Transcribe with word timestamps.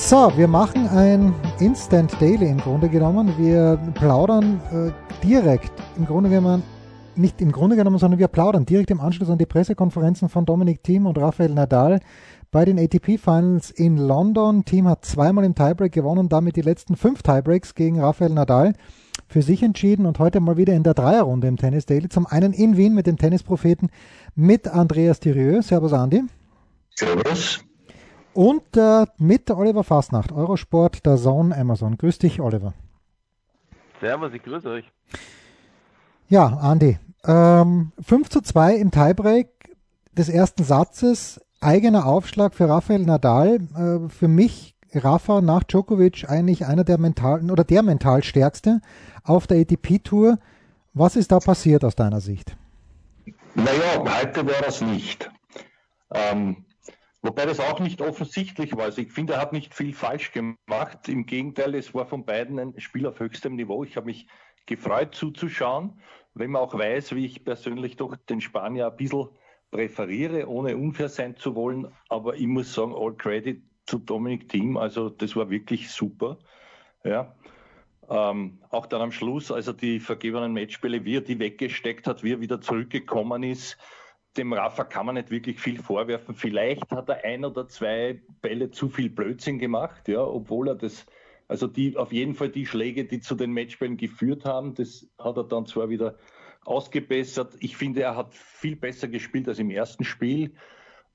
So, 0.00 0.32
wir 0.36 0.48
machen 0.48 0.88
ein 0.88 1.34
Instant 1.58 2.18
Daily 2.18 2.48
im 2.48 2.58
Grunde 2.58 2.88
genommen. 2.88 3.34
Wir 3.36 3.76
plaudern 3.94 4.60
äh, 4.72 5.26
direkt, 5.26 5.72
im 5.96 6.06
Grunde 6.06 6.30
genommen, 6.30 6.62
nicht 7.14 7.42
im 7.42 7.52
Grunde 7.52 7.76
genommen, 7.76 7.98
sondern 7.98 8.18
wir 8.18 8.28
plaudern 8.28 8.64
direkt 8.64 8.90
im 8.90 9.00
Anschluss 9.00 9.28
an 9.28 9.36
die 9.36 9.44
Pressekonferenzen 9.44 10.30
von 10.30 10.46
Dominik 10.46 10.82
Thiem 10.82 11.04
und 11.04 11.18
Rafael 11.18 11.52
Nadal 11.52 12.00
bei 12.50 12.64
den 12.64 12.78
ATP 12.78 13.18
Finals 13.18 13.70
in 13.70 13.98
London. 13.98 14.64
Thiem 14.64 14.88
hat 14.88 15.04
zweimal 15.04 15.44
im 15.44 15.54
Tiebreak 15.54 15.92
gewonnen, 15.92 16.30
damit 16.30 16.56
die 16.56 16.62
letzten 16.62 16.96
fünf 16.96 17.22
Tiebreaks 17.22 17.74
gegen 17.74 18.00
Rafael 18.00 18.32
Nadal 18.32 18.74
für 19.26 19.42
sich 19.42 19.62
entschieden 19.62 20.06
und 20.06 20.20
heute 20.20 20.40
mal 20.40 20.56
wieder 20.56 20.74
in 20.74 20.84
der 20.84 20.94
Dreierrunde 20.94 21.48
im 21.48 21.56
Tennis 21.56 21.84
Daily. 21.84 22.08
Zum 22.08 22.24
einen 22.24 22.54
in 22.54 22.78
Wien 22.78 22.94
mit 22.94 23.06
dem 23.08 23.18
Tennispropheten 23.18 23.90
mit 24.36 24.68
Andreas 24.68 25.20
Thirieux. 25.20 25.66
Servus 25.66 25.92
Andi. 25.92 26.22
Servus. 26.94 27.67
Und 28.34 28.76
äh, 28.76 29.06
mit 29.18 29.50
Oliver 29.50 29.84
Fastnacht, 29.84 30.32
Eurosport, 30.32 31.04
der 31.04 31.16
Zone, 31.16 31.56
Amazon. 31.56 31.96
Grüß 31.96 32.18
dich, 32.18 32.40
Oliver. 32.40 32.74
Servus, 34.00 34.32
ich 34.32 34.42
grüße 34.42 34.68
euch. 34.68 34.84
Ja, 36.28 36.46
Andi. 36.46 36.98
Ähm, 37.24 37.92
5 38.00 38.28
zu 38.28 38.40
2 38.40 38.76
im 38.76 38.90
Tiebreak 38.90 39.48
des 40.12 40.28
ersten 40.28 40.62
Satzes. 40.62 41.40
Eigener 41.60 42.06
Aufschlag 42.06 42.54
für 42.54 42.68
Rafael 42.68 43.00
Nadal. 43.00 43.58
Äh, 43.74 44.08
für 44.08 44.28
mich 44.28 44.76
Rafa 44.94 45.40
nach 45.40 45.64
Djokovic 45.64 46.28
eigentlich 46.28 46.66
einer 46.66 46.84
der 46.84 46.98
mentalen 46.98 47.50
oder 47.50 47.64
der 47.64 47.82
mental 47.82 48.22
stärkste 48.22 48.80
auf 49.24 49.46
der 49.46 49.58
ATP-Tour. 49.58 50.38
Was 50.94 51.16
ist 51.16 51.32
da 51.32 51.38
passiert 51.38 51.84
aus 51.84 51.94
deiner 51.94 52.20
Sicht? 52.20 52.56
Naja, 53.54 54.04
heute 54.20 54.46
war 54.46 54.62
das 54.64 54.80
nicht. 54.80 55.30
Ähm, 56.12 56.64
Wobei 57.20 57.46
das 57.46 57.58
auch 57.58 57.80
nicht 57.80 58.00
offensichtlich 58.00 58.76
war. 58.76 58.84
Also 58.84 59.02
ich 59.02 59.12
finde, 59.12 59.34
er 59.34 59.40
hat 59.40 59.52
nicht 59.52 59.74
viel 59.74 59.92
falsch 59.92 60.30
gemacht. 60.30 61.08
Im 61.08 61.26
Gegenteil, 61.26 61.74
es 61.74 61.92
war 61.92 62.06
von 62.06 62.24
beiden 62.24 62.58
ein 62.58 62.78
Spiel 62.78 63.06
auf 63.06 63.18
höchstem 63.18 63.56
Niveau. 63.56 63.82
Ich 63.82 63.96
habe 63.96 64.06
mich 64.06 64.28
gefreut 64.66 65.14
zuzuschauen, 65.14 66.00
wenn 66.34 66.52
man 66.52 66.62
auch 66.62 66.74
weiß, 66.74 67.14
wie 67.14 67.26
ich 67.26 67.44
persönlich 67.44 67.96
doch 67.96 68.14
den 68.16 68.40
Spanier 68.40 68.88
ein 68.88 68.96
bisschen 68.96 69.28
präferiere, 69.72 70.48
ohne 70.48 70.76
unfair 70.76 71.08
sein 71.08 71.36
zu 71.36 71.56
wollen. 71.56 71.88
Aber 72.08 72.36
ich 72.36 72.46
muss 72.46 72.72
sagen, 72.72 72.94
all 72.94 73.16
credit 73.16 73.64
zu 73.86 73.98
Dominik 73.98 74.48
Thiem. 74.48 74.76
Also 74.76 75.08
das 75.08 75.34
war 75.34 75.50
wirklich 75.50 75.90
super. 75.90 76.38
Ja. 77.02 77.34
Ähm, 78.08 78.60
auch 78.70 78.86
dann 78.86 79.02
am 79.02 79.12
Schluss, 79.12 79.50
also 79.50 79.72
die 79.72 79.98
vergebenen 79.98 80.52
Matchspiele, 80.52 81.04
wie 81.04 81.16
er 81.16 81.20
die 81.20 81.38
weggesteckt 81.38 82.06
hat, 82.06 82.22
wie 82.22 82.32
er 82.32 82.40
wieder 82.40 82.60
zurückgekommen 82.60 83.42
ist 83.42 83.76
dem 84.36 84.52
Rafa 84.52 84.84
kann 84.84 85.06
man 85.06 85.14
nicht 85.16 85.30
wirklich 85.30 85.58
viel 85.58 85.80
vorwerfen. 85.80 86.34
Vielleicht 86.34 86.90
hat 86.90 87.08
er 87.08 87.24
ein 87.24 87.44
oder 87.44 87.68
zwei 87.68 88.22
Bälle 88.40 88.70
zu 88.70 88.88
viel 88.88 89.10
Blödsinn 89.10 89.58
gemacht, 89.58 90.08
ja, 90.08 90.22
obwohl 90.22 90.68
er 90.68 90.74
das, 90.74 91.06
also 91.48 91.66
die, 91.66 91.96
auf 91.96 92.12
jeden 92.12 92.34
Fall 92.34 92.50
die 92.50 92.66
Schläge, 92.66 93.04
die 93.04 93.20
zu 93.20 93.34
den 93.34 93.52
Matchbällen 93.52 93.96
geführt 93.96 94.44
haben, 94.44 94.74
das 94.74 95.08
hat 95.18 95.36
er 95.36 95.44
dann 95.44 95.66
zwar 95.66 95.88
wieder 95.88 96.18
ausgebessert. 96.64 97.56
Ich 97.60 97.76
finde, 97.76 98.02
er 98.02 98.16
hat 98.16 98.34
viel 98.34 98.76
besser 98.76 99.08
gespielt 99.08 99.48
als 99.48 99.58
im 99.58 99.70
ersten 99.70 100.04
Spiel. 100.04 100.54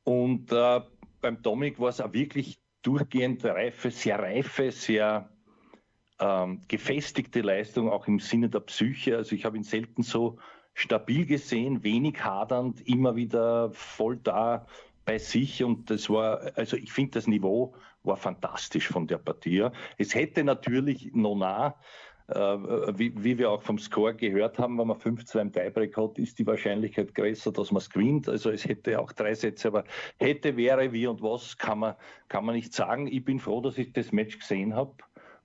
Und 0.04 0.52
äh, 0.52 0.82
beim 1.22 1.42
Dominik 1.42 1.80
war 1.80 1.90
es 1.90 2.02
auch 2.02 2.14
wirklich 2.14 2.60
durchgehend 2.82 3.46
reife, 3.46 3.92
sehr 3.92 4.20
reife, 4.20 4.72
sehr 4.72 5.30
ähm, 6.20 6.62
gefestigte 6.68 7.42
Leistung, 7.42 7.90
auch 7.90 8.08
im 8.08 8.20
Sinne 8.20 8.50
der 8.50 8.60
Psyche. 8.62 9.18
Also 9.18 9.36
ich 9.36 9.46
habe 9.46 9.58
ihn 9.58 9.64
selten 9.64 10.04
so 10.04 10.40
stabil 10.74 11.26
gesehen, 11.26 11.84
wenig 11.84 12.24
hadernd, 12.24 12.82
immer 12.88 13.16
wieder 13.16 13.72
voll 13.72 14.18
da 14.18 14.66
bei 15.06 15.18
sich 15.18 15.64
und 15.64 15.90
das 15.90 16.10
war, 16.10 16.52
also 16.56 16.78
ich 16.78 16.92
finde 16.92 17.12
das 17.12 17.28
Niveau 17.28 17.74
war 18.04 18.18
fantastisch 18.18 18.88
von 18.88 19.08
der 19.08 19.18
Partie. 19.18 19.68
Es 19.98 20.14
hätte 20.14 20.44
natürlich 20.44 21.12
Nona, 21.14 21.76
äh, 22.28 22.34
wie, 22.34 23.14
wie, 23.24 23.38
wir 23.38 23.52
auch 23.52 23.62
vom 23.62 23.78
Score 23.80 24.14
gehört 24.14 24.60
haben, 24.60 24.78
wenn 24.78 24.88
man 24.88 24.98
5-2 24.98 25.42
im 25.42 25.52
Tiebreak 25.52 25.98
hat, 25.98 26.18
ist 26.18 26.40
die 26.40 26.48
Wahrscheinlichkeit 26.48 27.16
größer, 27.16 27.52
dass 27.52 27.72
man 27.72 27.80
es 27.80 27.90
gewinnt. 27.90 28.30
Also 28.30 28.50
es 28.50 28.66
hätte 28.66 29.00
auch 29.00 29.12
drei 29.12 29.34
Sätze, 29.34 29.70
aber 29.70 29.84
hätte, 30.18 30.58
wäre, 30.58 30.92
wie 30.94 31.08
und 31.08 31.22
was, 31.22 31.58
kann 31.58 31.80
man, 31.80 31.96
kann 32.30 32.46
man 32.46 32.56
nicht 32.56 32.74
sagen. 32.74 33.08
Ich 33.08 33.24
bin 33.24 33.40
froh, 33.40 33.62
dass 33.62 33.78
ich 33.78 33.94
das 33.94 34.12
Match 34.12 34.40
gesehen 34.40 34.76
habe 34.76 34.96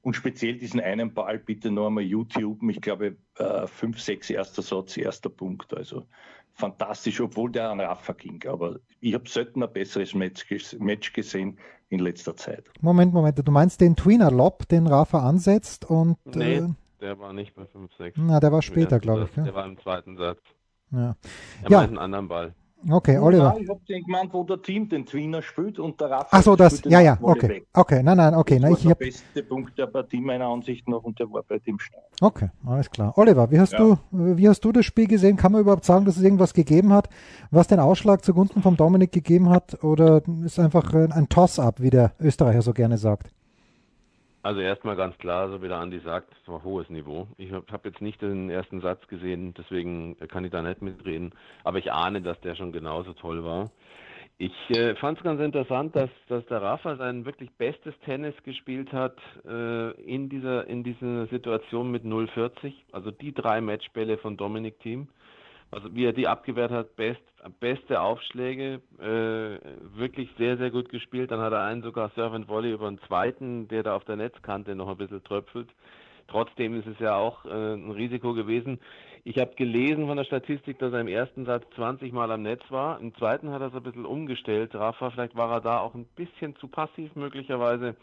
und 0.09 0.15
speziell 0.15 0.57
diesen 0.57 0.81
einen 0.81 1.13
Ball 1.13 1.39
bitte 1.39 1.71
noch 1.71 1.89
einmal 1.89 2.03
YouTube. 2.03 2.63
Ich 2.71 2.81
glaube, 2.81 3.19
5, 3.35 3.95
äh, 3.95 4.01
6 4.01 4.31
erster 4.31 4.63
Satz, 4.63 4.97
erster 4.97 5.29
Punkt. 5.29 5.75
Also 5.77 6.07
fantastisch, 6.55 7.21
obwohl 7.21 7.53
der 7.53 7.69
an 7.69 7.79
Rafa 7.79 8.15
ging. 8.15 8.43
Aber 8.49 8.81
ich 9.01 9.13
habe 9.13 9.29
selten 9.29 9.63
ein 9.63 9.71
besseres 9.71 10.15
Match, 10.15 10.47
Match, 10.79 11.13
gesehen 11.13 11.59
in 11.91 12.01
letzter 12.01 12.35
Zeit. 12.35 12.71
Moment, 12.81 13.13
Moment. 13.13 13.47
Du 13.47 13.53
meinst 13.53 13.83
den 13.83 13.97
Tweener 13.97 14.31
Lob, 14.31 14.67
den 14.69 14.87
Rafa 14.87 15.29
ansetzt 15.29 15.85
und. 15.85 16.17
Nee, 16.25 16.55
äh, 16.55 16.69
der 17.03 17.19
war 17.19 17.35
nicht 17.35 17.55
bei 17.55 17.67
5, 17.67 17.95
6. 17.95 18.17
Na, 18.19 18.41
der 18.41 18.51
war 18.51 18.63
später, 18.63 19.01
glaube 19.01 19.29
ich. 19.31 19.37
Ja? 19.37 19.43
Der 19.43 19.55
war 19.55 19.67
im 19.67 19.79
zweiten 19.79 20.17
Satz. 20.17 20.41
Ja. 20.91 21.17
Er 21.65 21.71
ja. 21.71 21.79
meint 21.81 21.91
einen 21.91 21.99
anderen 21.99 22.29
Ball. 22.29 22.55
Okay, 22.89 23.19
Oliver. 23.19 23.53
Nein, 23.55 23.63
ich 23.63 23.69
habe 23.69 23.81
den 23.89 24.05
gemeint, 24.05 24.33
wo 24.33 24.45
der 24.45 24.63
Team 24.63 24.89
den 24.89 25.05
Tweener 25.05 25.43
spielt 25.43 25.79
und 25.79 26.01
der 26.01 26.11
Rafa. 26.11 26.29
Ach 26.31 26.43
so, 26.43 26.55
das, 26.55 26.83
ja, 26.85 27.01
ja, 27.01 27.19
okay. 27.21 27.49
Weg. 27.49 27.67
Okay, 27.73 28.03
nein, 28.03 28.17
nein, 28.17 28.35
okay. 28.35 28.55
Das 28.55 28.63
nein, 28.63 28.71
war 28.71 28.79
ich 28.79 28.83
der 28.83 28.91
hab... 28.91 28.99
beste 28.99 29.43
Punkt 29.43 29.79
der 29.79 29.87
Partie 29.87 30.21
meiner 30.21 30.47
Ansicht 30.47 30.89
nach 30.89 31.03
und 31.03 31.19
der 31.19 31.31
war 31.31 31.43
bei 31.43 31.59
dem 31.59 31.79
Start. 31.79 32.05
Okay, 32.21 32.51
alles 32.67 32.91
klar. 32.91 33.13
Oliver, 33.17 33.51
wie 33.51 33.59
hast 33.59 33.73
ja. 33.73 33.79
du, 33.79 33.99
wie 34.13 34.49
hast 34.49 34.65
du 34.65 34.73
das 34.73 34.85
Spiel 34.85 35.09
gesehen? 35.09 35.37
Kann 35.37 35.53
man 35.53 35.63
überhaupt 35.63 35.85
sagen, 35.85 36.05
dass 36.05 36.17
es 36.17 36.23
irgendwas 36.23 36.55
gegeben 36.55 36.93
hat, 36.93 37.09
was 37.51 37.67
den 37.67 37.81
Ausschlag 37.81 38.25
zugunsten 38.25 38.63
von 38.63 38.77
Dominik 38.77 39.11
gegeben 39.11 39.51
hat? 39.51 39.83
Oder 39.83 40.23
ist 40.45 40.59
einfach 40.59 40.95
ein 40.95 41.29
Toss-up, 41.29 41.81
wie 41.81 41.91
der 41.91 42.13
Österreicher 42.21 42.63
so 42.63 42.73
gerne 42.73 42.97
sagt? 42.97 43.33
Also 44.43 44.61
erstmal 44.61 44.97
ganz 44.97 45.19
klar, 45.19 45.51
so 45.51 45.63
wie 45.63 45.69
der 45.69 45.79
Andi 45.79 45.99
sagt, 46.01 46.33
es 46.41 46.49
war 46.49 46.63
hohes 46.63 46.89
Niveau. 46.89 47.27
Ich 47.39 47.53
habe 47.53 47.67
hab 47.73 47.85
jetzt 47.85 48.01
nicht 48.01 48.23
den 48.23 48.51
ersten 48.51 48.81
Satz 48.81 49.07
gesehen, 49.09 49.53
deswegen 49.55 50.17
kann 50.29 50.45
ich 50.45 50.53
da 50.53 50.63
nicht 50.63 50.81
mitreden. 50.81 51.35
Aber 51.65 51.79
ich 51.79 51.93
ahne, 51.93 52.23
dass 52.23 52.41
der 52.41 52.55
schon 52.55 52.73
genauso 52.73 53.13
toll 53.15 53.45
war. 53.45 53.71
Ich 54.41 54.53
äh, 54.71 54.95
fand 54.95 55.19
es 55.19 55.25
ganz 55.25 55.41
interessant, 55.41 55.97
dass, 55.97 56.11
dass 56.29 56.47
der 56.47 56.63
Rafa 56.63 56.95
sein 56.97 57.25
wirklich 57.25 57.51
bestes 57.59 57.93
Tennis 58.05 58.35
gespielt 58.45 58.93
hat 58.93 59.17
äh, 59.45 59.91
in, 60.03 60.29
dieser, 60.29 60.69
in 60.69 60.85
dieser 60.85 61.27
Situation 61.27 61.91
mit 61.91 62.05
0,40. 62.05 62.73
Also 62.93 63.11
die 63.11 63.35
drei 63.35 63.61
Matchbälle 63.61 64.17
von 64.19 64.37
Dominik 64.37 64.79
Thiem. 64.79 65.09
Also 65.71 65.95
wie 65.95 66.05
er 66.05 66.13
die 66.13 66.27
abgewehrt 66.27 66.71
hat, 66.71 66.97
best, 66.97 67.21
beste 67.61 68.01
Aufschläge, 68.01 68.81
äh, 68.99 69.99
wirklich 69.99 70.31
sehr, 70.39 70.57
sehr 70.57 70.71
gut 70.71 70.89
gespielt. 70.89 71.31
Dann 71.31 71.41
hat 71.41 71.53
er 71.53 71.65
einen 71.65 71.83
sogar 71.83 72.11
Serve 72.15 72.37
and 72.37 72.49
Volley 72.49 72.73
über 72.73 72.89
einen 72.89 73.01
zweiten, 73.07 73.69
der 73.69 73.83
da 73.83 73.95
auf 73.95 74.05
der 74.05 74.17
Netzkante 74.17 74.75
noch 74.75 74.89
ein 74.89 74.97
bisschen 74.97 75.23
tröpfelt. 75.25 75.69
Trotzdem 76.27 76.79
ist 76.79 76.87
es 76.87 76.99
ja 76.99 77.17
auch 77.17 77.45
äh, 77.45 77.75
ein 77.75 77.91
Risiko 77.91 78.35
gewesen. 78.35 78.81
Ich 79.25 79.39
habe 79.39 79.55
gelesen 79.57 80.07
von 80.07 80.17
der 80.17 80.25
Statistik, 80.25 80.79
dass 80.79 80.93
er 80.93 81.01
im 81.01 81.09
ersten 81.09 81.45
Satz 81.45 81.65
20 81.75 82.13
Mal 82.13 82.31
am 82.31 82.43
Netz 82.43 82.63
war. 82.71 83.01
Im 83.01 83.15
zweiten 83.17 83.51
hat 83.51 83.61
er 83.61 83.71
so 83.71 83.79
ein 83.79 83.83
bisschen 83.83 84.07
umgestellt. 84.07 84.75
Rafa, 84.75 85.11
vielleicht 85.11 85.37
war 85.37 85.51
er 85.51 85.61
da 85.61 85.81
auch 85.81 85.95
ein 85.95 86.07
bisschen 86.17 86.57
zu 86.57 86.69
passiv 86.69 87.15
möglicherweise. 87.15 87.95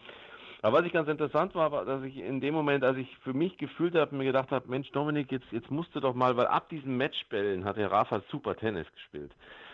Aber 0.65 0.79
was 0.79 0.85
ich 0.87 0.93
ganz 0.93 1.07
interessant 1.07 1.53
war, 1.53 1.71
war, 1.71 1.85
dass 1.85 2.01
ich 2.01 2.17
in 2.17 2.41
dem 2.41 2.55
Moment, 2.55 2.83
als 2.83 2.97
ich 2.97 3.15
für 3.19 3.33
mich 3.33 3.55
gefühlt 3.59 3.93
habe, 3.93 4.15
mir 4.15 4.23
gedacht 4.23 4.49
habe, 4.49 4.67
Mensch 4.67 4.89
Dominik, 4.93 5.31
jetzt, 5.31 5.45
jetzt 5.51 5.69
musst 5.69 5.93
du 5.93 5.99
doch 5.99 6.15
mal, 6.15 6.35
weil 6.37 6.47
ab 6.47 6.69
diesen 6.69 6.97
Matchbällen 6.97 7.65
hat 7.65 7.77
der 7.77 7.91
Rafa 7.91 8.23
super 8.31 8.55
Tennis 8.55 8.87
gespielt. 8.91 9.31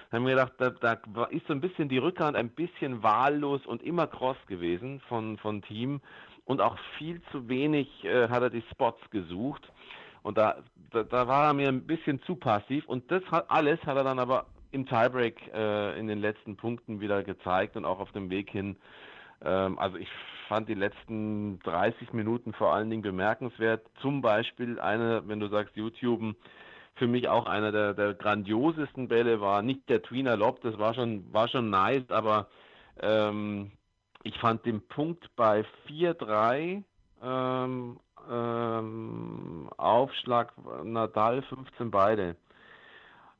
Da 0.09 0.17
habe 0.17 0.29
ich 0.29 0.35
mir 0.35 0.41
gedacht, 0.41 0.51
da, 0.57 0.97
da 0.97 1.23
ist 1.27 1.47
so 1.47 1.53
ein 1.53 1.61
bisschen 1.61 1.87
die 1.87 1.97
Rückhand 1.97 2.35
ein 2.35 2.49
bisschen 2.49 3.01
wahllos 3.03 3.65
und 3.65 3.81
immer 3.83 4.05
cross 4.05 4.35
gewesen 4.47 4.99
von, 5.07 5.37
von 5.37 5.61
Team 5.61 6.01
und 6.43 6.59
auch 6.59 6.77
viel 6.97 7.21
zu 7.31 7.47
wenig 7.47 7.87
äh, 8.03 8.27
hat 8.27 8.43
er 8.43 8.49
die 8.49 8.63
Spots 8.71 8.99
gesucht. 9.11 9.71
Und 10.23 10.37
da, 10.37 10.57
da, 10.89 11.03
da, 11.03 11.25
war 11.25 11.45
er 11.45 11.53
mir 11.53 11.69
ein 11.69 11.87
bisschen 11.87 12.21
zu 12.23 12.35
passiv 12.35 12.85
und 12.87 13.09
das 13.09 13.23
hat, 13.31 13.49
alles 13.49 13.81
hat 13.85 13.95
er 13.95 14.03
dann 14.03 14.19
aber 14.19 14.45
im 14.73 14.85
Tiebreak 14.85 15.53
äh, 15.53 15.97
in 15.97 16.07
den 16.07 16.19
letzten 16.19 16.57
Punkten 16.57 16.99
wieder 16.99 17.23
gezeigt 17.23 17.77
und 17.77 17.85
auch 17.85 17.99
auf 17.99 18.11
dem 18.11 18.29
Weg 18.29 18.49
hin. 18.49 18.75
Ähm, 19.43 19.79
also 19.79 19.97
ich 19.97 20.09
fand 20.47 20.67
die 20.67 20.73
letzten 20.73 21.59
30 21.59 22.13
Minuten 22.13 22.53
vor 22.53 22.73
allen 22.73 22.89
Dingen 22.89 23.01
bemerkenswert. 23.01 23.85
Zum 24.01 24.21
Beispiel 24.21 24.79
eine, 24.79 25.27
wenn 25.27 25.39
du 25.39 25.47
sagst 25.47 25.75
YouTube, 25.75 26.35
für 26.95 27.07
mich 27.07 27.29
auch 27.29 27.45
einer 27.45 27.71
der, 27.71 27.93
der 27.93 28.13
grandiosesten 28.13 29.07
Bälle 29.07 29.39
war 29.41 29.61
nicht 29.61 29.87
der 29.89 30.01
Tweener 30.03 30.35
Lob, 30.35 30.61
das 30.61 30.77
war 30.77 30.93
schon, 30.93 31.31
war 31.33 31.47
schon 31.47 31.69
nice, 31.69 32.09
aber 32.09 32.47
ähm, 32.99 33.71
ich 34.23 34.37
fand 34.39 34.65
den 34.65 34.85
Punkt 34.87 35.29
bei 35.35 35.65
4-3 35.87 36.83
ähm, 37.23 37.99
ähm, 38.29 39.69
Aufschlag 39.77 40.53
Nadal 40.83 41.41
15 41.43 41.91
beide. 41.91 42.35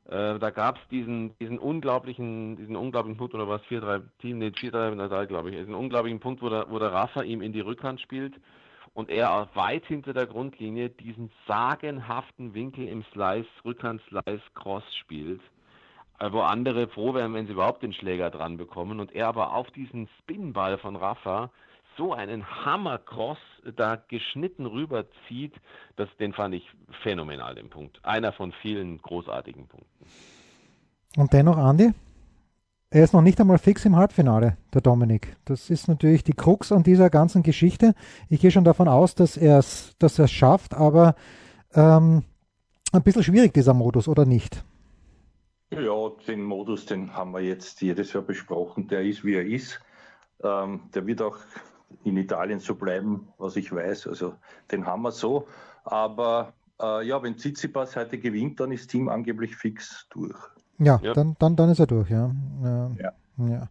Äh, 0.08 0.38
da 0.38 0.50
gab 0.50 0.76
es 0.76 0.88
diesen, 0.88 1.36
diesen 1.38 1.58
unglaublichen, 1.58 2.56
diesen 2.56 2.76
unglaublichen 2.76 3.18
Punkt, 3.18 3.34
oder 3.34 3.48
was, 3.48 3.62
4-3 3.62 4.02
Team, 4.18 4.38
nee, 4.38 4.48
4-3 4.48 4.94
Nadal, 4.94 5.26
glaube 5.26 5.50
ich, 5.50 5.56
diesen 5.56 5.74
unglaublichen 5.74 6.20
Punkt, 6.20 6.42
wo 6.42 6.48
der, 6.48 6.70
wo 6.70 6.78
der 6.78 6.92
Rafa 6.92 7.22
ihm 7.22 7.40
in 7.40 7.52
die 7.52 7.60
Rückhand 7.60 8.00
spielt 8.00 8.34
und 8.94 9.10
er 9.10 9.48
weit 9.54 9.86
hinter 9.86 10.12
der 10.12 10.26
Grundlinie 10.26 10.90
diesen 10.90 11.30
sagenhaften 11.46 12.52
Winkel 12.54 12.88
im 12.88 13.04
Slice, 13.12 13.48
Rückhand-Slice, 13.64 14.42
Cross 14.54 14.84
spielt, 14.96 15.40
äh, 16.18 16.30
wo 16.32 16.40
andere 16.40 16.88
froh 16.88 17.14
wären, 17.14 17.34
wenn 17.34 17.46
sie 17.46 17.52
überhaupt 17.52 17.82
den 17.82 17.92
Schläger 17.92 18.30
dran 18.30 18.56
bekommen 18.56 19.00
und 19.00 19.14
er 19.14 19.28
aber 19.28 19.54
auf 19.54 19.70
diesen 19.70 20.08
Spinball 20.20 20.78
von 20.78 20.96
Rafa 20.96 21.50
so 21.96 22.12
einen 22.12 22.46
Hammer-Cross 22.64 23.38
da 23.76 23.96
geschnitten 23.96 24.66
rüberzieht, 24.66 25.54
das, 25.96 26.08
den 26.18 26.32
fand 26.32 26.54
ich 26.54 26.68
phänomenal, 27.02 27.54
den 27.54 27.70
Punkt. 27.70 28.00
Einer 28.04 28.32
von 28.32 28.52
vielen 28.62 28.98
großartigen 28.98 29.68
Punkten. 29.68 30.06
Und 31.16 31.32
dennoch, 31.32 31.56
Andi, 31.56 31.92
er 32.90 33.04
ist 33.04 33.14
noch 33.14 33.22
nicht 33.22 33.40
einmal 33.40 33.58
fix 33.58 33.84
im 33.84 33.96
Halbfinale, 33.96 34.58
der 34.74 34.80
Dominik. 34.80 35.36
Das 35.44 35.70
ist 35.70 35.88
natürlich 35.88 36.24
die 36.24 36.34
Krux 36.34 36.72
an 36.72 36.82
dieser 36.82 37.08
ganzen 37.08 37.42
Geschichte. 37.42 37.94
Ich 38.28 38.40
gehe 38.40 38.50
schon 38.50 38.64
davon 38.64 38.88
aus, 38.88 39.14
dass 39.14 39.36
er 39.36 39.58
es 39.58 39.96
dass 39.98 40.20
schafft, 40.30 40.74
aber 40.74 41.14
ähm, 41.74 42.24
ein 42.92 43.02
bisschen 43.02 43.22
schwierig 43.22 43.54
dieser 43.54 43.72
Modus, 43.72 44.08
oder 44.08 44.26
nicht? 44.26 44.62
Ja, 45.70 46.10
den 46.28 46.42
Modus, 46.42 46.84
den 46.84 47.14
haben 47.14 47.32
wir 47.32 47.40
jetzt 47.40 47.80
jedes 47.80 48.12
Jahr 48.12 48.22
besprochen. 48.22 48.88
Der 48.88 49.02
ist, 49.02 49.24
wie 49.24 49.36
er 49.36 49.46
ist. 49.46 49.80
Ähm, 50.42 50.82
der 50.94 51.06
wird 51.06 51.22
auch 51.22 51.38
in 52.04 52.16
Italien 52.16 52.58
so 52.58 52.74
bleiben, 52.74 53.28
was 53.38 53.56
ich 53.56 53.72
weiß. 53.72 54.06
Also 54.06 54.34
den 54.70 54.86
haben 54.86 55.02
wir 55.02 55.12
so. 55.12 55.46
Aber 55.84 56.52
äh, 56.80 57.06
ja, 57.06 57.22
wenn 57.22 57.36
Tsitsipas 57.36 57.96
heute 57.96 58.18
gewinnt, 58.18 58.60
dann 58.60 58.72
ist 58.72 58.82
das 58.82 58.86
Team 58.88 59.08
angeblich 59.08 59.56
fix 59.56 60.06
durch. 60.10 60.38
Ja, 60.78 61.00
ja. 61.02 61.12
Dann, 61.14 61.36
dann, 61.38 61.56
dann 61.56 61.70
ist 61.70 61.78
er 61.78 61.86
durch, 61.86 62.10
ja. 62.10 62.30
Äh, 62.62 63.02
ja. 63.02 63.12
ja. 63.38 63.68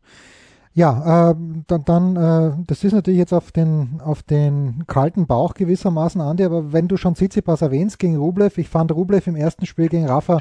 Ja, 0.73 1.31
äh, 1.31 1.35
dann, 1.67 1.83
dann 1.83 2.15
äh, 2.15 2.63
das 2.65 2.85
ist 2.85 2.93
natürlich 2.93 3.19
jetzt 3.19 3.33
auf 3.33 3.51
den, 3.51 3.99
auf 4.01 4.23
den 4.23 4.85
kalten 4.87 5.27
Bauch 5.27 5.53
gewissermaßen, 5.53 6.21
Andi, 6.21 6.45
aber 6.45 6.71
wenn 6.71 6.87
du 6.87 6.95
schon 6.95 7.15
Tsitsipas 7.15 7.61
erwähnst 7.61 7.99
gegen 7.99 8.15
Rublev, 8.15 8.57
ich 8.57 8.69
fand 8.69 8.93
Rublev 8.93 9.27
im 9.27 9.35
ersten 9.35 9.65
Spiel 9.65 9.89
gegen 9.89 10.07
Rafa 10.07 10.39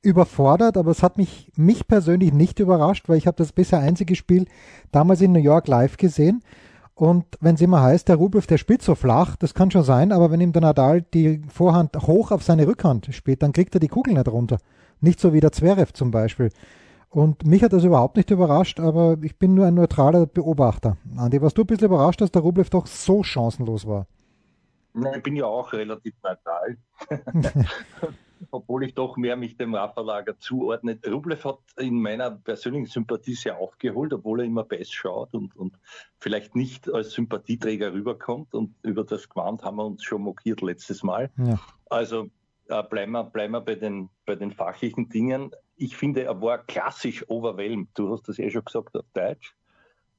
überfordert, 0.00 0.76
aber 0.76 0.92
es 0.92 1.02
hat 1.02 1.16
mich, 1.16 1.50
mich 1.56 1.88
persönlich 1.88 2.32
nicht 2.32 2.60
überrascht, 2.60 3.08
weil 3.08 3.16
ich 3.16 3.26
habe 3.26 3.36
das 3.36 3.52
bisher 3.52 3.80
einzige 3.80 4.14
Spiel 4.14 4.46
damals 4.92 5.20
in 5.22 5.32
New 5.32 5.40
York 5.40 5.66
live 5.66 5.96
gesehen. 5.96 6.42
Und 6.94 7.24
wenn 7.40 7.56
es 7.56 7.60
immer 7.60 7.82
heißt, 7.82 8.08
der 8.08 8.16
Rublev, 8.16 8.46
der 8.46 8.58
spielt 8.58 8.82
so 8.82 8.94
flach, 8.94 9.34
das 9.36 9.52
kann 9.52 9.70
schon 9.70 9.82
sein, 9.82 10.12
aber 10.12 10.30
wenn 10.30 10.40
ihm 10.40 10.52
der 10.52 10.62
Nadal 10.62 11.02
die 11.02 11.42
Vorhand 11.48 11.96
hoch 11.96 12.30
auf 12.30 12.44
seine 12.44 12.66
Rückhand 12.68 13.08
spielt, 13.12 13.42
dann 13.42 13.52
kriegt 13.52 13.74
er 13.74 13.80
die 13.80 13.88
Kugel 13.88 14.14
nicht 14.14 14.28
runter. 14.28 14.58
Nicht 15.00 15.18
so 15.18 15.32
wie 15.32 15.40
der 15.40 15.50
Zverev 15.50 15.92
zum 15.92 16.12
Beispiel. 16.12 16.50
Und 17.10 17.46
mich 17.46 17.62
hat 17.62 17.72
das 17.72 17.84
überhaupt 17.84 18.16
nicht 18.16 18.30
überrascht, 18.30 18.78
aber 18.80 19.16
ich 19.22 19.36
bin 19.38 19.54
nur 19.54 19.66
ein 19.66 19.74
neutraler 19.74 20.26
Beobachter. 20.26 20.96
Andi, 21.16 21.40
warst 21.42 21.58
du 21.58 21.62
ein 21.62 21.66
bisschen 21.66 21.86
überrascht, 21.86 22.20
dass 22.20 22.30
der 22.30 22.42
Rublev 22.42 22.70
doch 22.70 22.86
so 22.86 23.22
chancenlos 23.22 23.86
war? 23.86 24.06
Nein, 24.94 25.14
ich 25.16 25.22
bin 25.22 25.34
ja 25.36 25.46
auch 25.46 25.72
relativ 25.72 26.14
neutral. 26.22 26.76
Obwohl 28.50 28.84
ich 28.84 28.94
doch 28.94 29.16
mehr 29.16 29.36
mich 29.36 29.56
dem 29.56 29.74
Rafa-Lager 29.74 30.38
zuordne. 30.38 30.98
Rublev 31.06 31.44
hat 31.44 31.58
in 31.78 32.00
meiner 32.00 32.30
persönlichen 32.30 32.86
Sympathie 32.86 33.34
sehr 33.34 33.58
aufgeholt, 33.58 34.12
obwohl 34.12 34.40
er 34.40 34.46
immer 34.46 34.64
best 34.64 34.94
schaut 34.94 35.34
und, 35.34 35.56
und 35.56 35.78
vielleicht 36.18 36.56
nicht 36.56 36.92
als 36.92 37.12
Sympathieträger 37.12 37.92
rüberkommt. 37.92 38.54
Und 38.54 38.74
über 38.82 39.04
das 39.04 39.28
Quant 39.28 39.62
haben 39.62 39.76
wir 39.76 39.86
uns 39.86 40.04
schon 40.04 40.22
mokiert 40.22 40.60
letztes 40.60 41.02
Mal. 41.02 41.30
Ja. 41.36 41.58
Also 41.90 42.30
äh, 42.68 42.82
bleiben, 42.82 43.12
wir, 43.12 43.24
bleiben 43.24 43.52
wir 43.52 43.60
bei 43.60 43.74
den, 43.74 44.10
bei 44.26 44.34
den 44.34 44.52
fachlichen 44.52 45.08
Dingen. 45.08 45.50
Ich 45.76 45.96
finde, 45.96 46.22
er 46.22 46.40
war 46.40 46.58
klassisch 46.58 47.28
overwhelmed. 47.28 47.88
Du 47.94 48.12
hast 48.12 48.28
das 48.28 48.38
eh 48.38 48.50
schon 48.50 48.64
gesagt 48.64 48.96
auf 48.96 49.06
Deutsch 49.12 49.54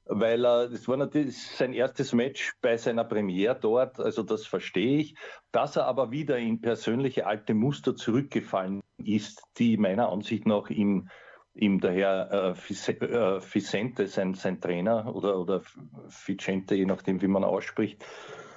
weil 0.06 0.44
er, 0.44 0.68
das 0.68 0.86
war 0.88 0.96
natürlich 0.96 1.36
sein 1.36 1.72
erstes 1.72 2.12
Match 2.12 2.52
bei 2.60 2.76
seiner 2.76 3.04
Premiere 3.04 3.58
dort, 3.60 3.98
also 3.98 4.22
das 4.22 4.46
verstehe 4.46 4.98
ich. 4.98 5.16
Dass 5.52 5.76
er 5.76 5.86
aber 5.86 6.10
wieder 6.10 6.38
in 6.38 6.60
persönliche 6.60 7.26
alte 7.26 7.54
Muster 7.54 7.96
zurückgefallen 7.96 8.82
ist, 8.98 9.42
die 9.58 9.76
meiner 9.76 10.08
Ansicht 10.08 10.46
nach 10.46 10.70
ihm, 10.70 11.08
ihm 11.54 11.80
daher 11.80 12.54
äh, 12.56 13.04
äh 13.04 13.40
Vicente, 13.40 14.06
sein, 14.06 14.34
sein 14.34 14.60
Trainer, 14.60 15.14
oder, 15.14 15.38
oder 15.38 15.62
Vicente, 16.08 16.76
je 16.76 16.86
nachdem, 16.86 17.20
wie 17.20 17.28
man 17.28 17.44
ausspricht, 17.44 18.04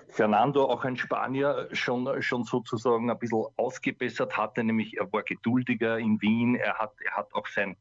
Fernando, 0.09 0.65
auch 0.65 0.85
ein 0.85 0.97
Spanier, 0.97 1.69
schon, 1.71 2.21
schon 2.21 2.43
sozusagen 2.43 3.09
ein 3.11 3.19
bisschen 3.19 3.45
ausgebessert 3.57 4.37
hatte, 4.37 4.63
nämlich 4.63 4.97
er 4.97 5.11
war 5.13 5.23
geduldiger 5.23 5.99
in 5.99 6.19
Wien, 6.21 6.55
er 6.55 6.79
hat, 6.79 6.93
er 7.05 7.15
hat 7.15 7.33
auch 7.33 7.47
sein, 7.47 7.77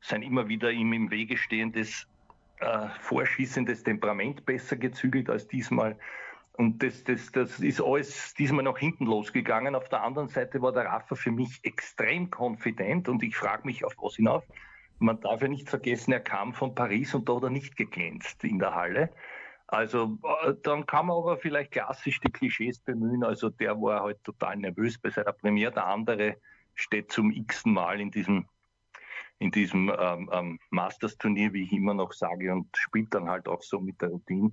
sein 0.00 0.22
immer 0.22 0.48
wieder 0.48 0.70
ihm 0.70 0.92
im 0.92 1.10
Wege 1.10 1.36
stehendes 1.36 2.06
äh, 2.62 2.88
vorschießendes 3.00 3.82
Temperament 3.82 4.46
besser 4.46 4.76
gezügelt 4.76 5.28
als 5.28 5.48
diesmal. 5.48 5.96
Und 6.54 6.82
das, 6.82 7.02
das, 7.04 7.32
das 7.32 7.60
ist 7.60 7.80
alles 7.80 8.34
diesmal 8.34 8.64
nach 8.64 8.78
hinten 8.78 9.06
losgegangen. 9.06 9.74
Auf 9.74 9.88
der 9.88 10.02
anderen 10.02 10.28
Seite 10.28 10.60
war 10.62 10.72
der 10.72 10.84
Rafa 10.84 11.14
für 11.14 11.32
mich 11.32 11.60
extrem 11.64 12.30
konfident 12.30 13.08
und 13.08 13.22
ich 13.22 13.36
frage 13.36 13.66
mich, 13.66 13.84
auf 13.84 13.94
was 13.98 14.16
hinaus. 14.16 14.42
Man 14.98 15.20
darf 15.20 15.42
ja 15.42 15.48
nicht 15.48 15.68
vergessen, 15.68 16.12
er 16.12 16.20
kam 16.20 16.52
von 16.52 16.74
Paris 16.74 17.14
und 17.14 17.28
da 17.28 17.36
hat 17.36 17.44
er 17.44 17.50
nicht 17.50 17.76
geglänzt 17.76 18.44
in 18.44 18.58
der 18.58 18.74
Halle. 18.74 19.10
Also 19.66 20.18
äh, 20.44 20.52
dann 20.62 20.84
kann 20.86 21.06
man 21.06 21.16
aber 21.16 21.38
vielleicht 21.38 21.72
klassisch 21.72 22.20
die 22.20 22.30
Klischees 22.30 22.78
bemühen. 22.78 23.24
Also 23.24 23.48
der 23.48 23.80
war 23.80 24.02
halt 24.02 24.22
total 24.22 24.56
nervös 24.58 24.98
bei 24.98 25.10
seiner 25.10 25.32
Premiere. 25.32 25.72
Der 25.72 25.86
andere 25.86 26.36
steht 26.74 27.10
zum 27.10 27.32
x-ten 27.32 27.72
Mal 27.72 28.00
in 28.00 28.10
diesem 28.10 28.46
in 29.42 29.50
diesem 29.50 29.92
ähm, 29.98 30.30
ähm, 30.32 30.58
Masters-Turnier, 30.70 31.52
wie 31.52 31.64
ich 31.64 31.72
immer 31.72 31.94
noch 31.94 32.12
sage, 32.12 32.52
und 32.52 32.68
spielt 32.76 33.12
dann 33.12 33.28
halt 33.28 33.48
auch 33.48 33.62
so 33.62 33.80
mit 33.80 34.00
der 34.00 34.10
Routine. 34.10 34.52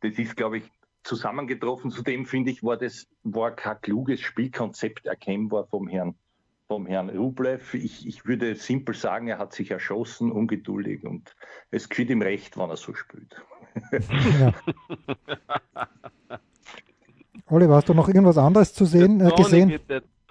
Das 0.00 0.18
ist, 0.18 0.34
glaube 0.34 0.58
ich, 0.58 0.64
zusammengetroffen. 1.04 1.90
Zudem 1.90 2.24
finde 2.24 2.50
ich, 2.50 2.62
war 2.62 2.78
das 2.78 3.06
war 3.22 3.50
kein 3.54 3.80
kluges 3.82 4.20
Spielkonzept 4.20 5.06
erkennbar 5.06 5.66
vom 5.66 5.88
Herrn, 5.88 6.14
vom 6.68 6.86
Herrn 6.86 7.10
Rublev. 7.10 7.74
Ich, 7.74 8.06
ich 8.06 8.24
würde 8.24 8.54
simpel 8.54 8.94
sagen, 8.94 9.28
er 9.28 9.38
hat 9.38 9.52
sich 9.52 9.70
erschossen, 9.70 10.32
ungeduldig 10.32 11.04
und 11.04 11.36
es 11.70 11.88
geschieht 11.88 12.08
ihm 12.08 12.22
recht, 12.22 12.56
wann 12.56 12.70
er 12.70 12.76
so 12.76 12.94
spielt. 12.94 13.36
Ja. 13.92 14.54
Oliver, 17.46 17.74
hast 17.74 17.88
du 17.88 17.94
noch 17.94 18.08
irgendwas 18.08 18.38
anderes 18.38 18.72
zu 18.72 18.84
sehen, 18.84 19.20
äh, 19.20 19.30
gesehen? 19.36 19.78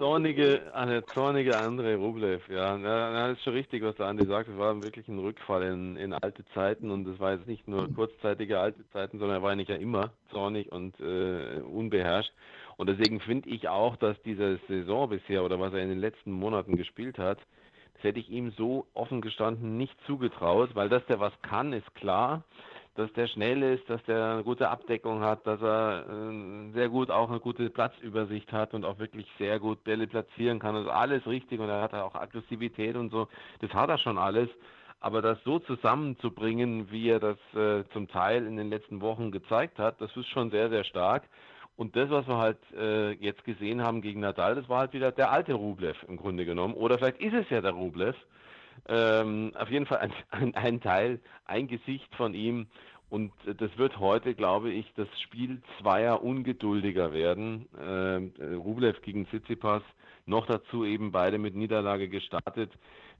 Zornige, 0.00 0.62
eine 0.72 1.04
zornige 1.08 1.58
andere 1.58 1.96
Rublev, 1.96 2.48
ja. 2.48 2.74
ja. 2.78 3.28
Das 3.28 3.36
ist 3.36 3.44
schon 3.44 3.52
richtig, 3.52 3.82
was 3.82 3.96
der 3.96 4.06
Andi 4.06 4.24
sagt. 4.24 4.48
Es 4.48 4.56
war 4.56 4.82
wirklich 4.82 5.06
ein 5.08 5.18
Rückfall 5.18 5.62
in, 5.64 5.98
in 5.98 6.14
alte 6.14 6.42
Zeiten 6.54 6.90
und 6.90 7.06
es 7.06 7.20
war 7.20 7.32
jetzt 7.32 7.46
nicht 7.46 7.68
nur 7.68 7.86
kurzzeitige 7.92 8.58
alte 8.58 8.82
Zeiten, 8.94 9.18
sondern 9.18 9.36
er 9.36 9.42
war 9.42 9.54
nicht 9.54 9.68
ja 9.68 9.76
immer 9.76 10.12
zornig 10.30 10.72
und 10.72 10.98
äh, 11.00 11.60
unbeherrscht. 11.60 12.32
Und 12.78 12.88
deswegen 12.88 13.20
finde 13.20 13.50
ich 13.50 13.68
auch, 13.68 13.96
dass 13.96 14.16
diese 14.22 14.58
Saison 14.68 15.10
bisher 15.10 15.44
oder 15.44 15.60
was 15.60 15.74
er 15.74 15.82
in 15.82 15.90
den 15.90 16.00
letzten 16.00 16.32
Monaten 16.32 16.78
gespielt 16.78 17.18
hat, 17.18 17.36
das 17.92 18.02
hätte 18.02 18.20
ich 18.20 18.30
ihm 18.30 18.52
so 18.52 18.86
offen 18.94 19.20
gestanden 19.20 19.76
nicht 19.76 19.94
zugetraut, 20.06 20.70
weil 20.72 20.88
dass 20.88 21.04
der 21.08 21.20
was 21.20 21.34
kann, 21.42 21.74
ist 21.74 21.94
klar 21.94 22.44
dass 23.00 23.12
der 23.14 23.26
schnell 23.28 23.62
ist, 23.62 23.88
dass 23.88 24.02
der 24.04 24.32
eine 24.32 24.44
gute 24.44 24.68
Abdeckung 24.68 25.22
hat, 25.22 25.46
dass 25.46 25.60
er 25.62 26.04
äh, 26.08 26.72
sehr 26.72 26.88
gut 26.88 27.10
auch 27.10 27.30
eine 27.30 27.40
gute 27.40 27.70
Platzübersicht 27.70 28.52
hat 28.52 28.74
und 28.74 28.84
auch 28.84 28.98
wirklich 28.98 29.26
sehr 29.38 29.58
gut 29.58 29.82
Bälle 29.84 30.06
platzieren 30.06 30.58
kann. 30.58 30.76
Also 30.76 30.90
alles 30.90 31.26
richtig 31.26 31.60
und 31.60 31.68
er 31.68 31.80
hat 31.80 31.94
auch 31.94 32.14
Aggressivität 32.14 32.96
und 32.96 33.10
so. 33.10 33.28
Das 33.60 33.72
hat 33.72 33.88
er 33.88 33.98
schon 33.98 34.18
alles. 34.18 34.48
Aber 35.00 35.22
das 35.22 35.38
so 35.44 35.58
zusammenzubringen, 35.60 36.90
wie 36.90 37.08
er 37.08 37.20
das 37.20 37.38
äh, 37.54 37.84
zum 37.94 38.06
Teil 38.08 38.46
in 38.46 38.58
den 38.58 38.68
letzten 38.68 39.00
Wochen 39.00 39.30
gezeigt 39.30 39.78
hat, 39.78 39.98
das 40.00 40.14
ist 40.14 40.28
schon 40.28 40.50
sehr, 40.50 40.68
sehr 40.68 40.84
stark. 40.84 41.22
Und 41.76 41.96
das, 41.96 42.10
was 42.10 42.28
wir 42.28 42.36
halt 42.36 42.58
äh, 42.76 43.12
jetzt 43.12 43.42
gesehen 43.44 43.82
haben 43.82 44.02
gegen 44.02 44.20
Nadal, 44.20 44.54
das 44.56 44.68
war 44.68 44.80
halt 44.80 44.92
wieder 44.92 45.10
der 45.10 45.30
alte 45.30 45.54
Rublev 45.54 45.96
im 46.06 46.18
Grunde 46.18 46.44
genommen. 46.44 46.74
Oder 46.74 46.98
vielleicht 46.98 47.20
ist 47.20 47.32
es 47.32 47.48
ja 47.48 47.62
der 47.62 47.72
Rublev, 47.72 48.14
ähm, 48.88 49.52
auf 49.54 49.70
jeden 49.70 49.86
Fall 49.86 49.98
ein, 49.98 50.12
ein, 50.30 50.54
ein, 50.54 50.80
Teil, 50.80 51.20
ein 51.44 51.68
Gesicht 51.68 52.14
von 52.16 52.34
ihm. 52.34 52.66
Und 53.08 53.32
das 53.44 53.76
wird 53.76 53.98
heute, 53.98 54.34
glaube 54.34 54.70
ich, 54.70 54.86
das 54.94 55.08
Spiel 55.22 55.60
zweier 55.80 56.22
Ungeduldiger 56.22 57.12
werden. 57.12 57.66
Ähm, 57.80 58.32
Rublev 58.40 59.02
gegen 59.02 59.26
Tsitsipas, 59.26 59.82
noch 60.26 60.46
dazu 60.46 60.84
eben 60.84 61.10
beide 61.10 61.38
mit 61.38 61.56
Niederlage 61.56 62.08
gestartet. 62.08 62.70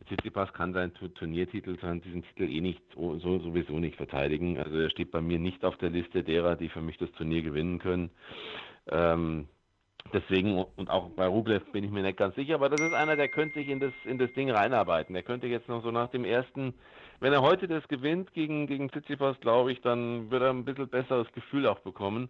Tsitsipas 0.06 0.52
kann 0.52 0.72
seinen 0.72 0.94
Turniertitel, 0.94 1.76
diesen 1.76 2.22
Titel 2.22 2.44
eh 2.44 2.60
nicht, 2.60 2.80
so, 2.94 3.18
sowieso 3.18 3.78
nicht 3.80 3.96
verteidigen. 3.96 4.58
Also 4.58 4.78
er 4.78 4.90
steht 4.90 5.10
bei 5.10 5.20
mir 5.20 5.40
nicht 5.40 5.64
auf 5.64 5.76
der 5.78 5.90
Liste 5.90 6.22
derer, 6.22 6.54
die 6.54 6.68
für 6.68 6.80
mich 6.80 6.96
das 6.98 7.10
Turnier 7.12 7.42
gewinnen 7.42 7.80
können. 7.80 8.10
Ähm, 8.88 9.48
Deswegen, 10.12 10.64
und 10.76 10.90
auch 10.90 11.10
bei 11.10 11.26
Rublev 11.26 11.64
bin 11.72 11.84
ich 11.84 11.90
mir 11.90 12.02
nicht 12.02 12.18
ganz 12.18 12.34
sicher, 12.34 12.54
aber 12.54 12.68
das 12.68 12.80
ist 12.80 12.94
einer, 12.94 13.16
der 13.16 13.28
könnte 13.28 13.60
sich 13.60 13.68
in 13.68 13.80
das, 13.80 13.92
in 14.04 14.18
das 14.18 14.32
Ding 14.32 14.50
reinarbeiten. 14.50 15.14
Der 15.14 15.22
könnte 15.22 15.46
jetzt 15.46 15.68
noch 15.68 15.82
so 15.82 15.90
nach 15.90 16.08
dem 16.10 16.24
ersten, 16.24 16.74
wenn 17.20 17.32
er 17.32 17.42
heute 17.42 17.68
das 17.68 17.86
gewinnt 17.88 18.32
gegen, 18.32 18.66
gegen 18.66 18.90
Tsitsipas, 18.90 19.38
glaube 19.40 19.72
ich, 19.72 19.80
dann 19.82 20.30
wird 20.30 20.42
er 20.42 20.50
ein 20.50 20.64
bisschen 20.64 20.88
besseres 20.88 21.30
Gefühl 21.32 21.66
auch 21.66 21.80
bekommen. 21.80 22.28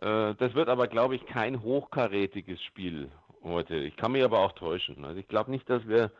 Äh, 0.00 0.34
das 0.34 0.54
wird 0.54 0.68
aber, 0.68 0.88
glaube 0.88 1.14
ich, 1.14 1.24
kein 1.26 1.62
hochkarätiges 1.62 2.62
Spiel 2.62 3.10
heute. 3.44 3.76
Ich 3.76 3.96
kann 3.96 4.12
mich 4.12 4.24
aber 4.24 4.40
auch 4.40 4.52
täuschen. 4.52 5.04
Also 5.04 5.18
ich 5.18 5.28
glaube 5.28 5.50
nicht, 5.50 5.68
dass 5.68 5.86
wir, 5.86 6.10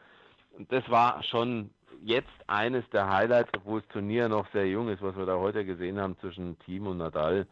das 0.69 0.89
war 0.91 1.23
schon 1.25 1.71
jetzt 2.03 2.29
eines 2.47 2.89
der 2.91 3.09
Highlights, 3.09 3.51
obwohl 3.57 3.81
das 3.81 3.89
Turnier 3.91 4.29
noch 4.29 4.47
sehr 4.53 4.69
jung 4.69 4.89
ist, 4.89 5.03
was 5.03 5.17
wir 5.17 5.27
da 5.27 5.37
heute 5.37 5.65
gesehen 5.65 5.99
haben 5.99 6.19
zwischen 6.21 6.59
Team 6.61 6.87
und 6.87 6.99
Nadal. 6.99 7.47